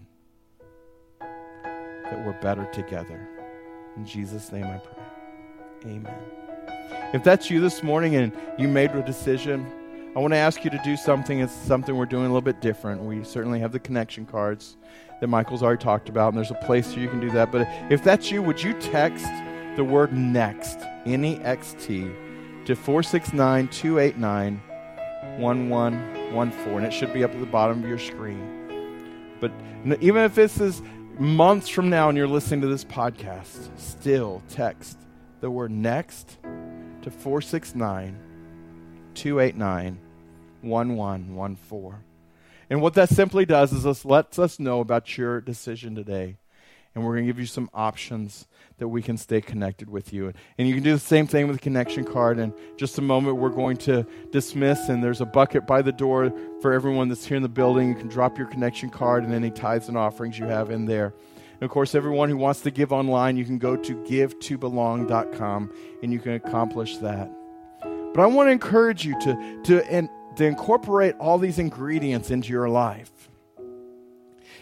that 1.20 2.26
we're 2.26 2.40
better 2.40 2.66
together. 2.72 3.28
In 3.98 4.06
Jesus' 4.06 4.50
name 4.50 4.64
I 4.64 4.78
pray. 4.78 5.92
Amen. 5.92 6.22
If 7.14 7.24
that's 7.26 7.50
you 7.50 7.60
this 7.60 7.84
morning 7.84 8.16
and 8.16 8.32
you 8.58 8.70
made 8.70 8.92
a 8.92 9.04
decision, 9.04 9.70
I 10.14 10.20
want 10.20 10.34
to 10.34 10.38
ask 10.38 10.66
you 10.66 10.70
to 10.72 10.82
do 10.84 10.98
something. 10.98 11.40
It's 11.40 11.54
something 11.54 11.96
we're 11.96 12.06
doing 12.06 12.26
a 12.26 12.28
little 12.28 12.42
bit 12.42 12.60
different. 12.60 13.02
We 13.02 13.24
certainly 13.24 13.62
have 13.62 13.72
the 13.72 13.80
connection 13.80 14.26
cards 14.26 14.76
that 15.22 15.28
Michael's 15.28 15.64
already 15.64 15.82
talked 15.82 16.10
about, 16.10 16.30
and 16.30 16.38
there's 16.38 16.52
a 16.52 16.56
place 16.56 16.90
where 16.90 17.00
you 17.00 17.08
can 17.08 17.22
do 17.22 17.32
that. 17.32 17.50
But 17.50 17.66
if 17.90 18.04
that's 18.04 18.30
you, 18.30 18.44
would 18.44 18.62
you 18.62 18.74
text 18.74 19.26
the 19.78 19.86
word 19.86 20.12
next, 20.12 20.80
N 21.06 21.24
E 21.24 21.40
X 21.44 21.78
T, 21.80 22.12
to 22.66 22.76
469 22.76 23.70
289 23.70 24.62
1114? 25.38 26.74
And 26.74 26.86
it 26.86 26.92
should 26.92 27.14
be 27.14 27.24
up 27.24 27.32
at 27.32 27.40
the 27.40 27.46
bottom 27.46 27.82
of 27.82 27.88
your 27.88 27.98
screen. 27.98 29.38
But 29.40 29.54
even 30.02 30.24
if 30.24 30.36
this 30.36 30.60
is 30.60 30.82
months 31.20 31.70
from 31.70 31.90
now 31.90 32.10
and 32.10 32.18
you're 32.18 32.28
listening 32.28 32.60
to 32.62 32.68
this 32.68 32.84
podcast, 32.84 33.70
still 33.80 34.44
text 34.50 34.98
the 35.40 35.50
word 35.50 35.72
next 35.72 36.38
to 37.02 37.10
469 37.10 38.18
289 39.16 40.00
1114. 40.62 42.04
And 42.70 42.82
what 42.82 42.94
that 42.94 43.10
simply 43.10 43.46
does 43.46 43.74
is 43.74 43.84
this 43.84 44.06
lets 44.06 44.40
us 44.40 44.60
know 44.60 44.80
about 44.80 45.18
your 45.18 45.42
decision 45.42 45.96
today. 45.96 46.38
And 46.94 47.06
we're 47.06 47.16
going 47.16 47.26
to 47.26 47.32
give 47.32 47.40
you 47.40 47.46
some 47.46 47.70
options 47.74 48.48
that 48.78 48.88
we 48.88 49.02
can 49.02 49.18
stay 49.18 49.40
connected 49.40 49.90
with 49.90 50.12
you. 50.12 50.34
And 50.58 50.68
you 50.68 50.74
can 50.74 50.84
do 50.84 50.92
the 50.92 51.00
same 51.00 51.26
thing 51.26 51.48
with 51.48 51.58
the 51.58 51.62
connection 51.62 52.04
card. 52.04 52.38
In 52.38 52.54
just 52.78 52.98
a 52.98 53.02
moment, 53.02 53.38
we're 53.38 53.50
going 53.50 53.78
to 53.78 54.06
dismiss, 54.32 54.90
and 54.90 55.02
there's 55.02 55.22
a 55.22 55.26
bucket 55.26 55.66
by 55.66 55.82
the 55.82 55.94
door 55.94 56.34
for 56.62 56.74
everyone 56.74 57.08
that's 57.08 57.26
here 57.26 57.38
in 57.38 57.44
the 57.44 57.50
building. 57.50 57.90
You 57.90 57.96
can 57.96 58.10
drop 58.10 58.38
your 58.38 58.48
connection 58.48 58.90
card 58.90 59.24
and 59.24 59.34
any 59.34 59.52
tithes 59.52 59.88
and 59.88 59.98
offerings 59.98 60.38
you 60.38 60.46
have 60.46 60.70
in 60.70 60.86
there. 60.86 61.14
And 61.54 61.64
of 61.64 61.70
course, 61.70 61.96
everyone 61.96 62.30
who 62.30 62.38
wants 62.38 62.62
to 62.62 62.72
give 62.72 62.92
online, 62.92 63.38
you 63.38 63.46
can 63.46 63.58
go 63.58 63.78
to 63.78 63.96
givetobelong.com 64.04 65.74
and 66.04 66.12
you 66.12 66.20
can 66.20 66.34
accomplish 66.34 66.98
that. 66.98 67.32
But 68.14 68.22
I 68.22 68.26
want 68.26 68.48
to 68.48 68.52
encourage 68.52 69.06
you 69.06 69.20
to, 69.22 69.62
to, 69.64 69.92
and, 69.92 70.10
to 70.36 70.46
incorporate 70.46 71.16
all 71.20 71.38
these 71.38 71.60
ingredients 71.60 72.32
into 72.32 72.50
your 72.50 72.70
life 72.70 73.12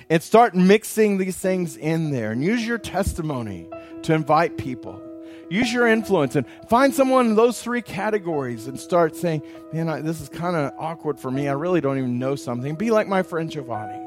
and 0.09 0.21
start 0.21 0.55
mixing 0.55 1.17
these 1.17 1.37
things 1.37 1.77
in 1.77 2.11
there 2.11 2.31
and 2.31 2.43
use 2.43 2.65
your 2.65 2.77
testimony 2.77 3.69
to 4.03 4.13
invite 4.13 4.57
people. 4.57 5.01
Use 5.49 5.73
your 5.73 5.87
influence 5.87 6.35
and 6.35 6.45
find 6.67 6.93
someone 6.93 7.27
in 7.27 7.35
those 7.35 7.61
three 7.61 7.81
categories 7.81 8.67
and 8.67 8.79
start 8.79 9.15
saying, 9.15 9.41
Man, 9.73 9.89
I, 9.89 10.01
this 10.01 10.21
is 10.21 10.29
kind 10.29 10.55
of 10.55 10.73
awkward 10.77 11.19
for 11.19 11.31
me. 11.31 11.47
I 11.47 11.53
really 11.53 11.81
don't 11.81 11.97
even 11.97 12.19
know 12.19 12.35
something. 12.35 12.75
Be 12.75 12.91
like 12.91 13.07
my 13.07 13.23
friend 13.23 13.49
Giovanni. 13.49 14.05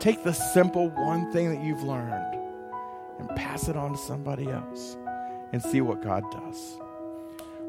Take 0.00 0.24
the 0.24 0.32
simple 0.32 0.90
one 0.90 1.30
thing 1.32 1.54
that 1.54 1.64
you've 1.64 1.84
learned 1.84 2.36
and 3.20 3.28
pass 3.36 3.68
it 3.68 3.76
on 3.76 3.92
to 3.92 3.98
somebody 3.98 4.48
else 4.48 4.96
and 5.52 5.62
see 5.62 5.80
what 5.80 6.02
God 6.02 6.24
does. 6.32 6.81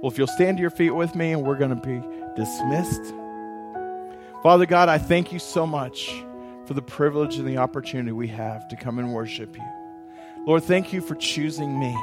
Well, 0.03 0.11
if 0.11 0.17
you'll 0.17 0.27
stand 0.27 0.57
to 0.57 0.61
your 0.61 0.69
feet 0.69 0.89
with 0.89 1.15
me 1.15 1.31
and 1.31 1.43
we're 1.43 1.55
going 1.55 1.69
to 1.69 1.77
be 1.77 2.05
dismissed. 2.35 3.13
Father 4.43 4.65
God, 4.65 4.89
I 4.89 4.97
thank 4.97 5.31
you 5.31 5.39
so 5.39 5.65
much 5.65 6.13
for 6.65 6.73
the 6.73 6.81
privilege 6.81 7.37
and 7.37 7.47
the 7.47 7.55
opportunity 7.55 8.11
we 8.11 8.27
have 8.27 8.67
to 8.67 8.75
come 8.75 8.99
and 8.99 9.13
worship 9.13 9.55
you. 9.55 9.63
Lord, 10.45 10.63
thank 10.63 10.91
you 10.91 10.99
for 10.99 11.15
choosing 11.15 11.79
me. 11.79 11.95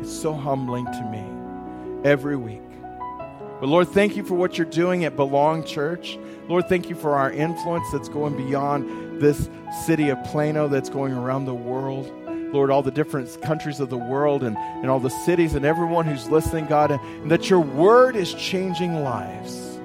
It's 0.00 0.12
so 0.12 0.32
humbling 0.32 0.84
to 0.84 1.04
me 1.10 2.08
every 2.08 2.36
week. 2.36 2.62
But 3.58 3.66
Lord, 3.66 3.88
thank 3.88 4.16
you 4.16 4.22
for 4.22 4.34
what 4.34 4.56
you're 4.56 4.64
doing 4.64 5.04
at 5.04 5.16
Belong 5.16 5.64
Church. 5.64 6.20
Lord, 6.48 6.68
thank 6.68 6.88
you 6.88 6.94
for 6.94 7.16
our 7.16 7.32
influence 7.32 7.90
that's 7.90 8.08
going 8.08 8.36
beyond 8.36 9.20
this 9.20 9.50
city 9.86 10.08
of 10.10 10.22
Plano, 10.22 10.68
that's 10.68 10.88
going 10.88 11.14
around 11.14 11.46
the 11.46 11.54
world. 11.54 12.06
Lord, 12.52 12.70
all 12.70 12.82
the 12.82 12.90
different 12.90 13.40
countries 13.42 13.80
of 13.80 13.90
the 13.90 13.98
world 13.98 14.42
and, 14.42 14.56
and 14.56 14.90
all 14.90 15.00
the 15.00 15.10
cities 15.10 15.54
and 15.54 15.64
everyone 15.64 16.06
who's 16.06 16.28
listening, 16.28 16.66
God, 16.66 16.90
and, 16.90 17.00
and 17.22 17.30
that 17.30 17.50
your 17.50 17.60
word 17.60 18.16
is 18.16 18.34
changing 18.34 19.02
lives. 19.02 19.78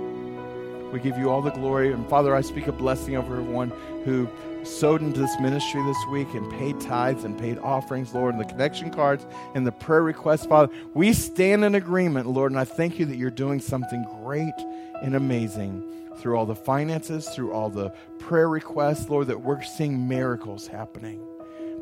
We 0.91 0.99
give 0.99 1.17
you 1.17 1.29
all 1.29 1.41
the 1.41 1.51
glory. 1.51 1.91
And 1.91 2.07
Father, 2.09 2.33
I 2.33 2.41
speak 2.41 2.67
a 2.67 2.71
blessing 2.71 3.17
over 3.17 3.35
everyone 3.35 3.71
who 4.05 4.29
sowed 4.63 5.01
into 5.01 5.19
this 5.19 5.39
ministry 5.39 5.83
this 5.83 5.97
week 6.09 6.33
and 6.33 6.49
paid 6.51 6.79
tithes 6.81 7.23
and 7.23 7.37
paid 7.37 7.57
offerings, 7.59 8.13
Lord, 8.13 8.33
and 8.33 8.43
the 8.43 8.47
connection 8.47 8.91
cards 8.91 9.25
and 9.53 9.67
the 9.67 9.71
prayer 9.71 10.01
requests, 10.01 10.45
Father. 10.45 10.73
We 10.93 11.13
stand 11.13 11.63
in 11.63 11.75
agreement, 11.75 12.27
Lord, 12.27 12.51
and 12.51 12.59
I 12.59 12.65
thank 12.65 12.97
you 12.97 13.05
that 13.05 13.17
you're 13.17 13.29
doing 13.29 13.59
something 13.59 14.05
great 14.23 14.53
and 15.01 15.15
amazing 15.15 15.83
through 16.17 16.37
all 16.37 16.45
the 16.45 16.55
finances, 16.55 17.27
through 17.27 17.51
all 17.51 17.69
the 17.69 17.91
prayer 18.19 18.49
requests, 18.49 19.09
Lord, 19.09 19.27
that 19.27 19.41
we're 19.41 19.61
seeing 19.63 20.07
miracles 20.07 20.67
happening. 20.67 21.19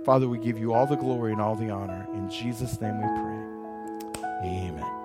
Father, 0.03 0.27
we 0.27 0.37
give 0.37 0.59
you 0.59 0.73
all 0.73 0.85
the 0.85 0.97
glory 0.97 1.31
and 1.31 1.41
all 1.41 1.55
the 1.55 1.69
honor. 1.69 2.05
In 2.13 2.29
Jesus' 2.29 2.79
name 2.81 2.97
we 2.97 3.03
pray. 3.03 4.23
Amen. 4.43 5.02